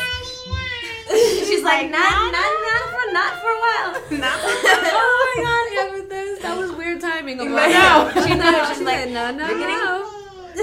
[1.08, 3.92] She's like, not, not, not for, not for a while.
[4.18, 4.92] Not for a while.
[4.92, 7.40] oh my god, amethyst, that was weird timing.
[7.40, 7.70] Of I mine.
[7.70, 8.26] know.
[8.26, 8.68] She knows.
[8.68, 10.12] She's She like, said, no, no, no.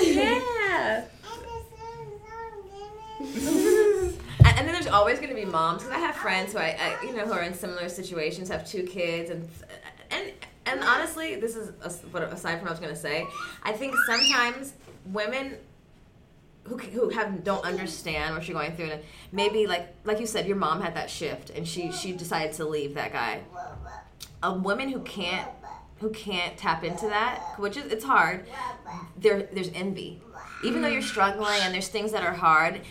[0.01, 1.05] Yeah.
[3.19, 6.75] And, and then there's always going to be moms because I have friends who I,
[6.79, 9.47] I, you know, who are in similar situations, have two kids, and
[10.11, 10.31] and
[10.65, 13.25] and honestly, this is a, what aside from what I was going to say.
[13.63, 14.73] I think sometimes
[15.05, 15.57] women
[16.63, 20.47] who who have don't understand what you're going through, and maybe like like you said,
[20.47, 23.41] your mom had that shift, and she she decided to leave that guy.
[24.41, 25.49] A woman who can't
[26.03, 28.45] who can't tap into that, which is it's hard.
[29.17, 30.21] There there's envy,
[30.63, 32.81] even though you're struggling and there's things that are hard.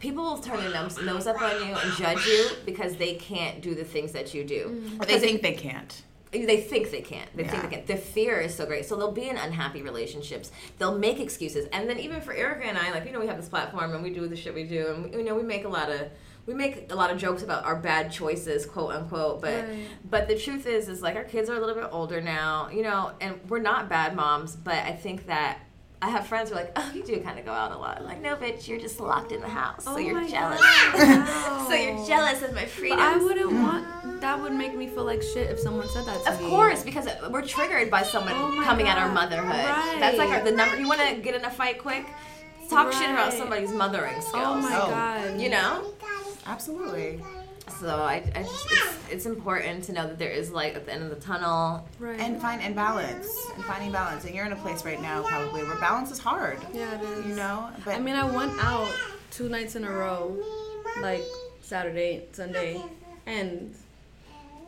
[0.00, 3.62] People will turn their nose, nose up on you and judge you because they can't
[3.62, 4.66] do the things that you do.
[4.66, 5.00] Mm-hmm.
[5.00, 6.02] Or they think they can't.
[6.32, 7.34] They think they can't.
[7.36, 7.86] They think they can't.
[7.86, 8.84] The fear is so great.
[8.84, 10.50] So they'll be in unhappy relationships.
[10.78, 11.68] They'll make excuses.
[11.72, 14.02] And then even for Erica and I, like you know, we have this platform and
[14.02, 16.08] we do the shit we do, and you know, we make a lot of
[16.46, 19.40] we make a lot of jokes about our bad choices, quote unquote.
[19.40, 19.88] But Right.
[20.08, 22.82] but the truth is, is like our kids are a little bit older now, you
[22.82, 24.54] know, and we're not bad moms.
[24.56, 25.58] But I think that.
[26.02, 27.96] I have friends who are like, oh, you do kind of go out a lot.
[27.96, 30.60] I'm like, no, bitch, you're just locked in the house, so Oh you're jealous.
[30.60, 31.66] God.
[31.68, 32.98] so you're jealous of my freedom.
[33.00, 34.20] I wouldn't want.
[34.20, 36.44] That would make me feel like shit if someone said that to Of me.
[36.44, 39.46] Of course, because we're triggered by someone Oh coming at our motherhood.
[39.48, 39.96] Right.
[39.98, 40.76] That's like our, the number.
[40.78, 42.04] You want to get in a fight quick?
[42.68, 44.34] Talk shit about somebody's mothering skills.
[44.34, 45.40] Oh my god.
[45.40, 45.82] You know.
[46.46, 47.22] Absolutely.
[47.80, 50.92] So I, I just it's, it's important to know that there is light at the
[50.92, 51.86] end of the tunnel.
[51.98, 52.18] Right.
[52.20, 54.24] And find and balance and finding balance.
[54.24, 56.58] And you're in a place right now probably where balance is hard.
[56.72, 57.26] yeah, it is.
[57.26, 58.88] You know, but I mean, I went out
[59.30, 60.36] two nights in a row,
[61.02, 61.24] like
[61.60, 62.80] Saturday, Sunday,
[63.26, 63.74] and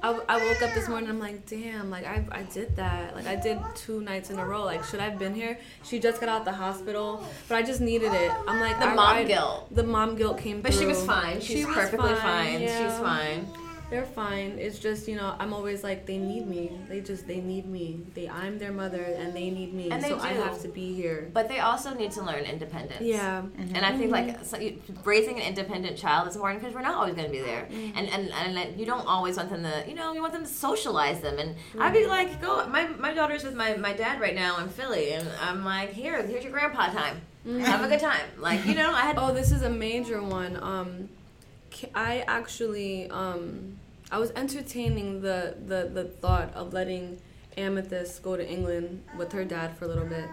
[0.02, 1.10] I, I woke up this morning.
[1.10, 3.16] I'm like, damn, like I, I did that.
[3.16, 4.64] Like I did two nights in a row.
[4.64, 5.58] Like should I have been here?
[5.82, 8.30] She just got out the hospital, but I just needed it.
[8.46, 9.74] I'm like The I- mom guilt.
[9.74, 11.40] The mom guilt came But she was fine.
[11.40, 12.60] She's She was perfectly fine.
[12.60, 13.00] She's yeah.
[13.00, 13.48] fine.
[13.90, 14.58] They're fine.
[14.58, 16.78] It's just you know I'm always like they need me.
[16.88, 18.00] They just they need me.
[18.14, 19.90] They I'm their mother and they need me.
[19.90, 21.30] And they so I have to be here.
[21.32, 23.00] But they also need to learn independence.
[23.00, 23.42] Yeah.
[23.56, 26.96] And I think like so you, raising an independent child is important because we're not
[26.96, 29.94] always going to be there, and, and and you don't always want them to, you
[29.94, 31.38] know, you want them to socialize them.
[31.38, 32.66] And I'd be like, go.
[32.68, 36.22] My my daughter's with my my dad right now in Philly, and I'm like, here,
[36.26, 37.22] here's your grandpa time.
[37.60, 38.26] Have a good time.
[38.38, 39.16] Like you know, I had.
[39.18, 40.56] Oh, this is a major one.
[40.62, 41.08] Um,
[41.94, 43.77] I actually um,
[44.10, 47.20] I was entertaining the, the the thought of letting
[47.56, 50.24] Amethyst go to England with her dad for a little bit.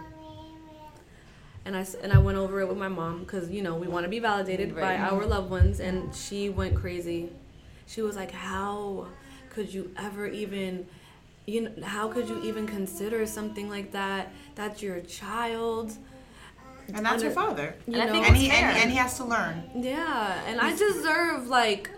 [1.64, 3.88] And I, s- and I went over it with my mom because you know we
[3.88, 7.28] want to be validated by our loved ones and she went crazy.
[7.86, 9.08] She was like, "How
[9.50, 10.86] could you ever even,
[11.46, 14.32] you know, how could you even consider something like that?
[14.54, 15.92] That's your child."
[16.94, 17.74] and that's her Under- father.
[17.88, 18.12] you And I know?
[18.12, 19.64] think And he, and, and he has to learn.
[19.74, 21.90] Yeah, and I deserve like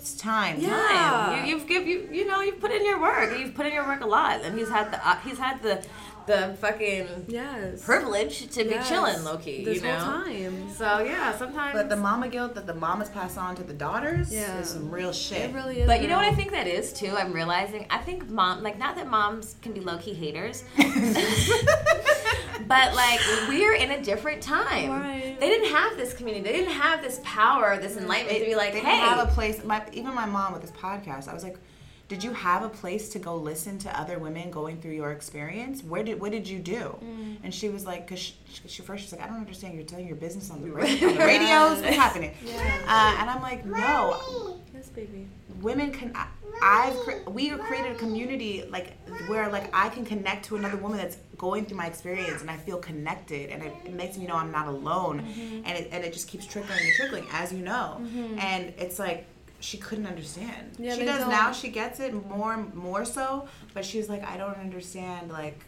[0.00, 0.58] It's time.
[0.58, 0.70] Yeah.
[0.70, 1.46] time.
[1.46, 3.38] You, you've give you you know you've put in your work.
[3.38, 5.84] You've put in your work a lot, and he's had the uh, he's had the
[6.30, 8.88] the fucking yes privilege to be Yes.
[8.88, 9.64] chilling low key.
[9.64, 9.98] This you know?
[9.98, 10.70] whole time.
[10.72, 11.72] So yeah, sometimes.
[11.74, 14.58] But the mama guilt that the mamas pass on to the daughters Yeah.
[14.60, 15.50] is some real shit.
[15.50, 15.86] It Really, is.
[15.86, 17.12] but you know what I think that is too?
[17.16, 17.86] I'm realizing.
[17.90, 20.64] I think mom, like, not that moms can be low key haters,
[22.66, 25.02] but like we're in a different time.
[25.40, 26.44] They didn't have this community.
[26.44, 29.32] They didn't have this power, this enlightenment to be like, they hey, didn't have a
[29.32, 29.64] place.
[29.64, 31.56] My, even my mom with this podcast, I was like,
[32.10, 35.82] "Did you have a place to go listen to other women going through your experience?
[35.82, 37.36] Where did what did you do?" Mm.
[37.44, 38.34] And she was like, "Cause she,
[38.66, 39.74] she first she's like, I don't understand.
[39.76, 41.80] You're telling your business on the, ra- on the radios.
[41.80, 42.32] What's happening?"
[42.94, 45.26] Uh, and I'm like, "No, Yes, baby.
[45.60, 46.26] women can I-
[46.62, 48.88] i've cre- we created a community like
[49.28, 52.56] where like i can connect to another woman that's going through my experience and i
[52.56, 55.62] feel connected and it, it makes me know i'm not alone Mhm.
[55.66, 58.38] and it, and it just keeps trickling and trickling as you know Mhm.
[58.42, 59.26] and it's like
[59.60, 61.30] she couldn't understand Yeah, she does don't.
[61.30, 65.58] now she gets it more more so but she's like i don't understand like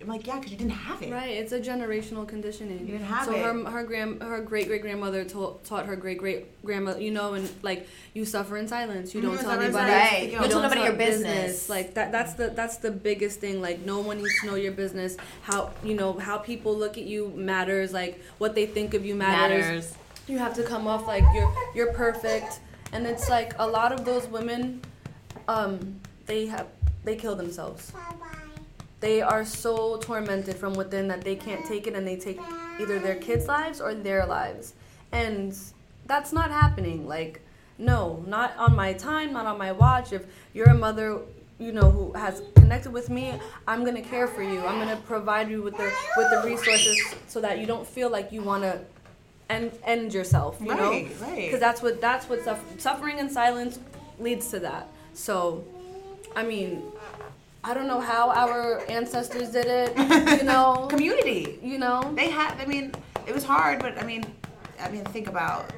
[0.00, 2.80] i'm like yeah because you didn't have it Right, it's a generational conditioning.
[2.80, 3.42] You didn't have so it.
[3.42, 7.10] So her her grand her great great grandmother taught taught her great great grandmother, you
[7.12, 9.14] know, and like you suffer in silence.
[9.14, 9.72] You don't Mhm, tell anybody.
[9.72, 10.12] silence.
[10.12, 10.22] Right.
[10.24, 11.68] You Don't don't tell tell your business.
[11.68, 13.60] Like that that's the that's the biggest thing.
[13.60, 15.16] Like no one needs to know your business.
[15.42, 17.92] How you know how people look at you matters.
[17.92, 19.64] Like what they think of you matters.
[19.64, 19.94] Matters.
[20.26, 22.58] You have to come off like you're you're perfect.
[22.92, 24.82] And it's like a lot of those women,
[25.48, 26.68] um, they have
[27.04, 27.92] they kill themselves
[29.02, 32.40] they are so tormented from within that they can't take it and they take
[32.80, 34.74] either their kids' lives or their lives.
[35.10, 35.58] And
[36.06, 37.08] that's not happening.
[37.08, 37.40] Like,
[37.78, 40.12] no, not on my time, not on my watch.
[40.12, 40.24] If
[40.54, 41.18] you're a mother,
[41.58, 43.34] you know, who has connected with me,
[43.66, 44.60] I'm gonna care for you.
[44.60, 48.30] I'm gonna provide you with the with the resources so that you don't feel like
[48.30, 48.82] you wanna
[49.52, 50.58] end end yourself.
[50.60, 51.36] You know, Right, right.
[51.46, 53.78] Because that's what that's what suff- suffering in silence
[54.18, 54.88] leads to that.
[55.14, 55.64] So,
[56.34, 56.82] I mean,
[57.64, 59.96] I don't know how our ancestors did it.
[60.40, 61.58] You know, community.
[61.62, 62.54] You know, they had.
[62.60, 62.92] I mean,
[63.26, 64.24] it was hard, but I mean,
[64.80, 65.70] I mean, think about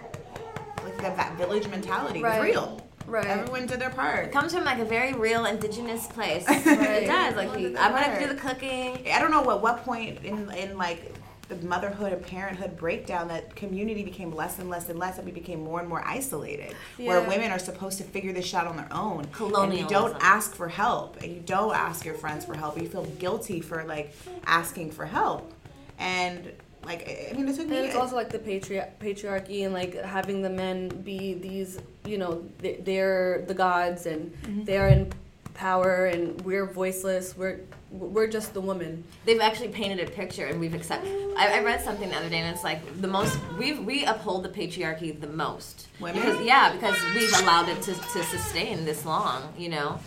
[0.85, 2.39] like that, that village mentality Right.
[2.41, 2.81] was real.
[3.07, 3.27] Right.
[3.27, 4.25] Everyone did their part.
[4.25, 6.45] It comes from like a very real indigenous place.
[6.49, 7.37] It does.
[7.37, 9.07] Like you, I'm gonna do the cooking.
[9.13, 11.15] I don't know at what point in in like
[11.49, 15.33] the motherhood and parenthood breakdown that community became less and less and less and we
[15.33, 18.89] became more and more isolated where women are supposed to figure this out on their
[18.93, 19.27] own.
[19.71, 22.89] And you don't ask for help and you don't ask your friends for help you
[22.89, 24.15] feel guilty for like
[24.47, 25.53] asking for help.
[25.99, 26.51] And
[26.85, 29.95] like I mean it took And me it's also like the patri- patriarchy and like
[30.03, 34.65] having the men be these, you know, they're the gods and Mhm.
[34.67, 35.13] they're in
[35.55, 37.37] power and we're voiceless.
[37.37, 39.05] We're we're just the woman.
[39.25, 41.13] They've actually painted a picture, and we've accepted.
[41.37, 44.43] I, I read something the other day, and it's like the most we we uphold
[44.45, 45.89] the patriarchy the most.
[46.01, 46.21] Women?
[46.21, 50.01] Because, yeah, because we've allowed it to, to sustain this long, you know.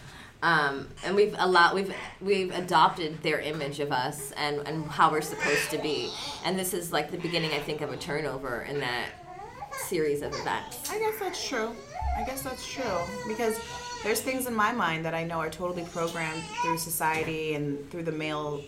[0.43, 5.21] Um, and we've allowed we've we've adopted their image of us and, and how we're
[5.21, 6.11] supposed to be.
[6.45, 9.07] And this is like the beginning, I think, of a turnover in that
[9.71, 10.91] series of events.
[10.91, 11.75] I guess that's true.
[12.17, 13.59] I guess that's true because
[14.03, 18.03] there's things in my mind that I know are totally programmed through society and through
[18.03, 18.63] the male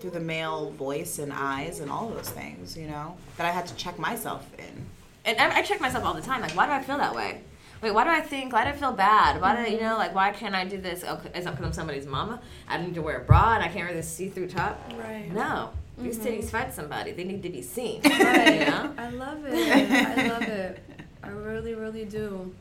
[0.00, 3.66] through the male voice and eyes and all those things, you know, that I had
[3.66, 4.86] to check myself in.
[5.24, 6.40] And I, I check myself all the time.
[6.40, 7.40] Like, why do I feel that way?
[7.82, 8.52] Wait, why do I think?
[8.52, 9.40] Why do I feel bad?
[9.40, 11.04] Why do I, you know, like, why can't I do this?
[11.06, 12.40] Oh, is that because I'm somebody's mama?
[12.68, 14.80] I don't need to wear a bra and I can't wear this see-through top.
[14.96, 15.32] Right.
[15.32, 16.24] No, these Mhm.
[16.26, 17.10] titties fight somebody.
[17.10, 18.00] They need to be seen.
[18.04, 18.54] Right.
[18.60, 18.94] You know?
[18.98, 19.90] I love it.
[19.90, 20.78] I love it.
[21.24, 22.54] I really, really do.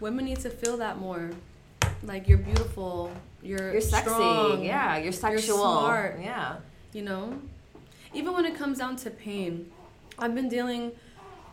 [0.00, 1.30] Women need to feel that more.
[2.02, 3.10] Like you're beautiful.
[3.42, 4.10] You're You're sexy.
[4.10, 5.56] strong, Yeah, you're sexual.
[5.56, 6.20] you're smart.
[6.22, 6.56] Yeah.
[6.92, 7.38] You know,
[8.14, 9.70] even when it comes down to pain,
[10.18, 10.92] I've been dealing.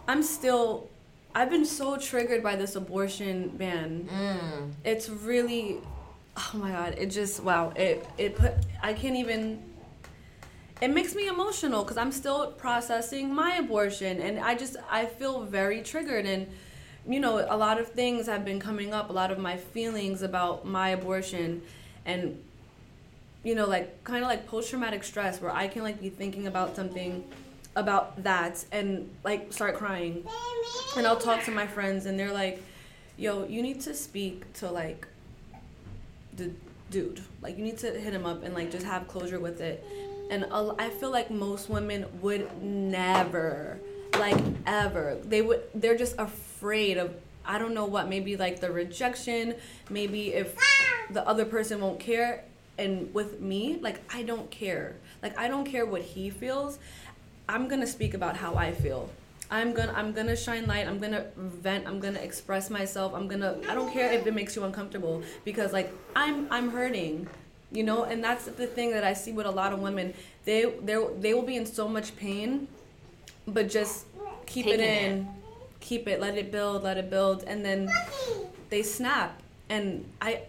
[0.07, 0.89] I'm still.
[1.33, 4.07] I've been so triggered by this abortion ban.
[4.11, 4.71] Mm.
[4.83, 5.79] It's really.
[6.37, 6.95] Oh my god!
[6.97, 7.73] It just wow.
[7.75, 8.53] It it put.
[8.81, 9.61] I can't even
[10.81, 15.43] it makes me emotional because I'm still processing my abortion and I just I feel
[15.43, 16.47] very triggered and
[17.07, 20.21] you know a lot of things have been coming up a lot of my feelings
[20.21, 21.61] about my abortion
[22.05, 22.41] and
[23.43, 26.47] you know like kind of like post traumatic stress where I can like be thinking
[26.47, 27.23] about something
[27.75, 30.25] about that and like start crying.
[30.95, 32.63] And I'll talk to my friends and they're like
[33.17, 35.07] yo you need to speak to like
[36.35, 36.51] the
[36.89, 37.21] dude.
[37.41, 39.85] Like you need to hit him up and like just have closure with it.
[40.31, 43.79] And I feel like most women would never
[44.17, 47.13] like ever they would they're just afraid of
[47.45, 49.53] i don't know what maybe like the rejection
[49.89, 50.55] maybe if
[51.11, 52.43] the other person won't care.
[52.77, 54.95] And with me like i don't care.
[55.23, 56.79] Like i don't care what he feels.
[57.47, 59.09] I'm gonna speak about how i feel.
[59.51, 60.87] I'm gonna i'm gonna shine light.
[60.87, 61.85] I'm gonna vent.
[61.87, 63.13] I'm gonna express myself.
[63.13, 67.27] I'm gonna i don't care if it makes you uncomfortable because like i'm i'm hurting
[67.71, 70.13] You know, and that's the thing that I see with a lot of women.
[70.45, 72.67] They they they will be in so much pain,
[73.47, 74.05] but just
[74.45, 75.27] keep it Taking in,
[75.85, 77.87] keep it, let it build, let it build, and then
[78.69, 79.39] they snap.
[79.69, 80.41] And I,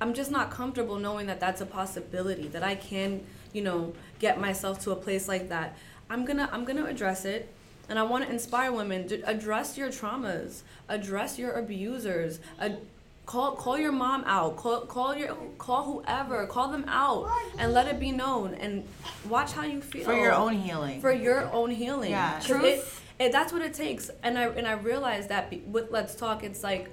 [0.00, 4.40] I'm just not comfortable knowing that that's a possibility that I can, you know, get
[4.40, 5.76] myself to a place like that.
[6.10, 7.48] I'm gonna I'm gonna address it.
[7.88, 12.78] And I want to inspire women to address your traumas, address your abusers, ad-
[13.26, 17.28] call call your mom out, call call your call whoever, call them out,
[17.58, 18.54] and let it be known.
[18.54, 18.84] And
[19.28, 21.00] watch how you feel For your own healing.
[21.00, 22.10] For your own healing.
[22.10, 22.34] Yeah.
[22.38, 22.99] 'Cause Truth.
[23.20, 24.10] It, it, that's what it takes.
[24.22, 26.90] And I and I realized that with Let's Talk, it's like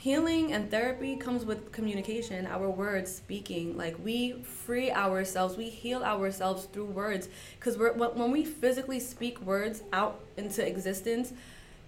[0.00, 3.76] healing and therapy comes with communication our words speaking.
[3.76, 7.28] Like we free ourselves we heal ourselves through words.
[7.58, 11.32] Because we're when when we physically speak words out into existence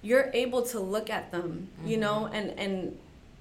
[0.02, 2.02] you're able to look at them you mm-hmm.
[2.02, 2.96] know and and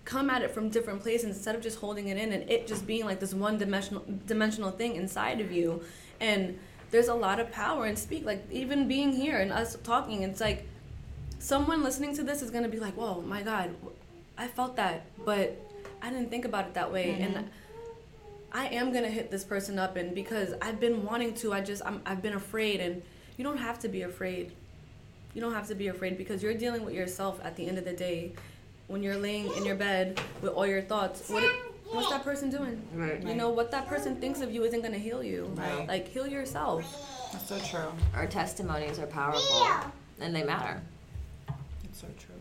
[0.05, 2.88] come at it from different places instead of just holding it in and it just
[2.88, 5.84] being like this one dimensional dimensional thing inside of you.
[6.20, 6.57] And
[6.96, 10.39] there's a lot of power in speak like even being here and us talking it's
[10.39, 10.66] like
[11.39, 13.76] someone listening to this is going to be like whoa my god
[14.38, 15.60] i felt that but
[16.02, 17.26] i didn't think about it that way Mhm.
[17.26, 17.50] and
[18.54, 21.60] i am going to hit this person up and because i've been wanting to i
[21.60, 23.02] just I'm, i've been afraid and
[23.36, 24.54] you don't have to be afraid
[25.34, 27.84] you don't have to be afraid because you're dealing with yourself at the end of
[27.84, 28.32] the day
[28.88, 31.43] when you're laying in your bed with all your thoughts what
[31.96, 33.22] what's that person doing Right.
[33.24, 35.88] you know what that person thinks of you isn't going to heal you Right.
[35.88, 36.84] like heal yourself
[37.32, 39.68] that's so true Our testimonies are powerful,
[40.22, 40.80] and they matter.
[41.48, 42.36] That's so true.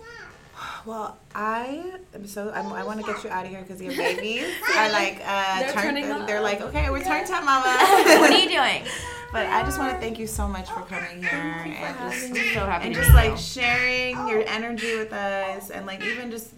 [0.86, 3.94] Well, I am so I'm, I want to get you out of here because your
[4.06, 4.46] babies
[4.76, 6.26] are like uh, They're turn- turning up.
[6.26, 7.76] They're like, okay, we're turn time, mama.
[8.20, 8.82] What are you doing?
[9.32, 12.52] But I just want to thank you so much for coming here and just me.
[12.52, 16.52] So happy and just like sharing your energy with us and like even just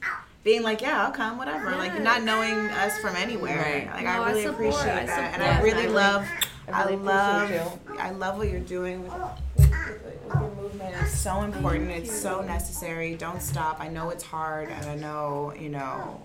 [0.44, 1.70] being like, yeah, I'll come, whatever.
[1.72, 3.58] Like not knowing us from anywhere.
[3.86, 3.86] Right.
[3.94, 5.56] Like No, I I really support- appreciate I that, and support.
[5.56, 6.26] I really I really- love.
[6.72, 7.50] I really I love.
[7.50, 9.30] appreciate I love what you're doing with, oh.
[9.56, 10.94] with, with your movement.
[11.00, 11.90] It's so important.
[11.90, 13.14] It's so necessary.
[13.14, 13.80] Don't stop.
[13.80, 16.22] I know it's hard, and I know you know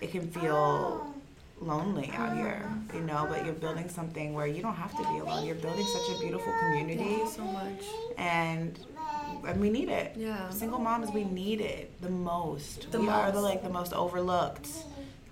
[0.00, 1.12] it can feel
[1.60, 2.60] lonely out here,
[2.92, 5.46] you know, but you're building something where you don't have to be alone.
[5.46, 6.96] You're building such a beautiful community.
[7.02, 7.84] Thank you so much.
[8.18, 8.78] And
[9.46, 10.12] and we need it.
[10.16, 10.48] Yeah.
[10.50, 12.90] Single moms, we need it the most.
[12.90, 13.42] The we are the most.
[13.44, 14.68] like the most overlooked.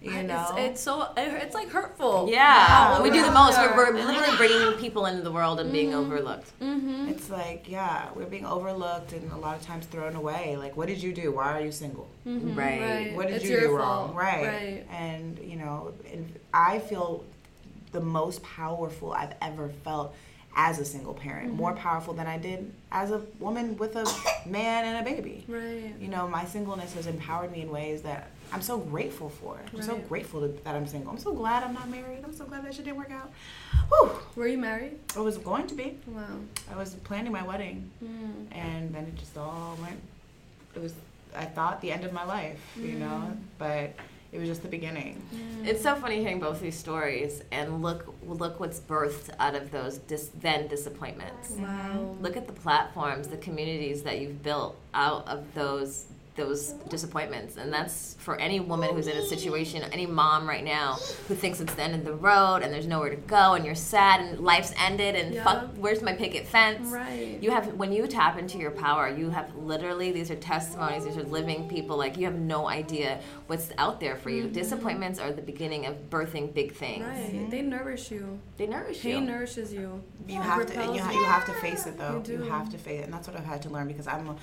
[0.00, 0.48] You know.
[0.56, 3.02] it's, it's so it's like hurtful Yeah, Yeah.
[3.02, 3.56] we do the most.
[3.56, 6.04] We're, we're literally bringing people into the world and being Mhm.
[6.06, 6.50] overlooked.
[6.60, 7.08] Mm-hmm.
[7.10, 10.56] It's like, yeah, we're being overlooked and a lot of times thrown away.
[10.56, 11.30] Like, what did you do?
[11.30, 12.08] Why are you single?
[12.26, 12.80] Mhm, Right.
[12.80, 13.14] right.
[13.14, 14.12] What did It's you your do wrong?
[14.12, 14.44] Right.
[14.48, 14.86] Right.
[14.90, 17.24] And, you know, and I feel
[17.92, 20.16] the most powerful I've ever felt
[20.54, 21.52] as a single parent.
[21.52, 21.56] Mhm.
[21.56, 24.04] More powerful than I did as a woman with a
[24.48, 25.44] man and a baby.
[25.48, 25.94] Right.
[25.98, 29.58] You know, my singleness has empowered me in ways that I'm so grateful for.
[29.72, 31.10] I'm so grateful to, that I'm single.
[31.10, 32.22] I'm so glad I'm not married.
[32.22, 33.30] I'm so glad that shit didn't work out.
[33.88, 34.10] Whew.
[34.36, 34.98] Were you married?
[35.16, 35.98] I was going to be.
[36.06, 36.22] Wow.
[36.70, 38.46] I was planning my wedding, Mm.
[38.52, 39.98] and then it just all went.
[40.74, 40.92] It was,
[41.34, 43.36] I thought, the end of my life, you know, Mm.
[43.58, 43.94] but
[44.32, 45.22] it was just the beginning.
[45.62, 49.98] It's so funny hearing both these stories and look look what's birthed out of those
[49.98, 51.50] dis, then disappointments.
[51.50, 52.16] Wow.
[52.20, 57.70] Look at the platforms, the communities that you've built out of those those disappointments and
[57.70, 60.94] that's for any woman who's in a situation any mom right now
[61.28, 63.74] who thinks it's the end of the road and there's nowhere to go and you're
[63.74, 65.44] sad and life's ended and Yeah.
[65.44, 67.38] fuck where's my picket fence Right.
[67.42, 71.18] you have when you tap into your power you have literally these are testimonies these
[71.18, 74.52] are living people like you have no idea what's out there for you Mhm.
[74.54, 77.50] disappointments are the beginning of birthing big things Right.
[77.50, 78.38] They nourish you.
[78.56, 80.02] they nourish Pain you nourishes you.
[80.28, 82.22] You It have to, you, ha- you have to face it though.
[82.26, 84.28] You You, have to face it, and that's what I've had to learn because I'm,
[84.28, 84.36] a,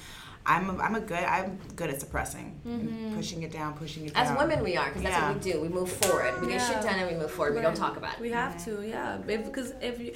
[0.45, 3.15] I'm, a, I'm a good, I'm good at suppressing, and Mhm.
[3.15, 4.23] pushing it down, pushing it down.
[4.23, 4.37] as down.
[4.39, 5.27] women we are because that's Yeah.
[5.31, 6.81] what we do we move forward we get shit Yeah.
[6.81, 9.17] done and we move forward we don't talk about it We have to, yeah.
[9.17, 10.13] Because if you,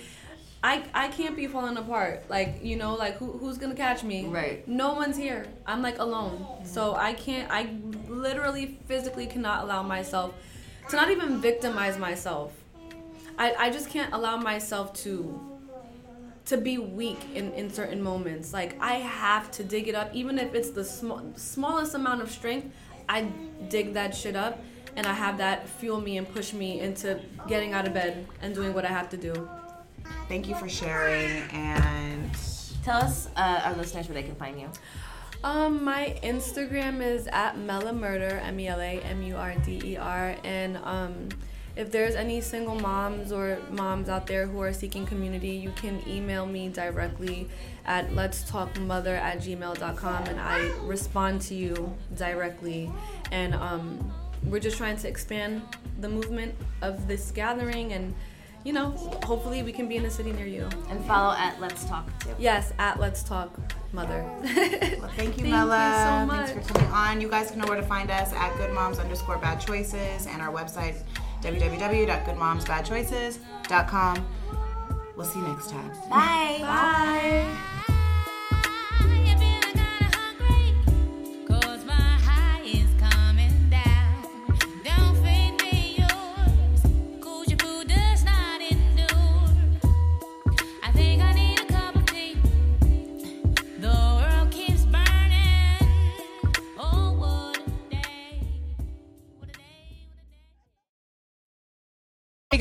[0.63, 2.23] I, I can't be falling apart.
[2.29, 4.25] Like you know, like who, who's gonna catch me?
[4.27, 4.65] Right.
[4.67, 5.45] No one's here.
[5.67, 6.45] I'm like alone.
[6.63, 7.51] So I can't.
[7.51, 7.75] I
[8.07, 10.33] literally, physically cannot allow myself
[10.89, 12.53] to not even victimize myself.
[13.37, 15.52] I, I just can't allow myself to
[16.45, 18.53] to be weak in, in certain moments.
[18.53, 22.29] Like I have to dig it up, even if it's the sm- smallest amount of
[22.29, 22.73] strength.
[23.09, 23.23] I
[23.69, 24.63] dig that shit up,
[24.95, 28.55] and I have that fuel me and push me into getting out of bed and
[28.55, 29.49] doing what I have to do.
[30.29, 32.31] Thank you for sharing, and
[32.83, 34.69] tell us uh, our listeners where they can find you
[35.43, 39.81] Um, my Instagram is at Mela Murder, M E L A M U R D
[39.83, 41.29] E R, and um,
[41.75, 46.01] if there's any single moms or moms out there who are seeking community, you can
[46.07, 47.49] email me directly
[47.85, 52.91] at let's talk mother at gmail.com and I respond to you directly.
[53.31, 54.13] And um,
[54.43, 55.63] we're just trying to expand
[55.99, 58.13] the movement of this gathering and
[58.63, 58.91] you know,
[59.25, 60.69] hopefully we can be in a city near you.
[60.89, 62.29] And follow at Let's Talk too.
[62.39, 63.59] Yes, at Let's Talk
[63.91, 64.23] Mother.
[64.99, 65.89] Well, thank you, Thank Mela.
[65.89, 66.49] you so much.
[66.51, 67.19] Thanks for coming on.
[67.19, 70.53] You guys can know where to find us at goodmoms underscore bad choices and our
[70.53, 70.95] website
[71.43, 74.27] www.goodmomsbadchoices.com.
[75.15, 75.89] We'll see you next time.
[76.09, 76.57] Bye.
[76.61, 77.45] Bye.
[77.85, 77.92] Cause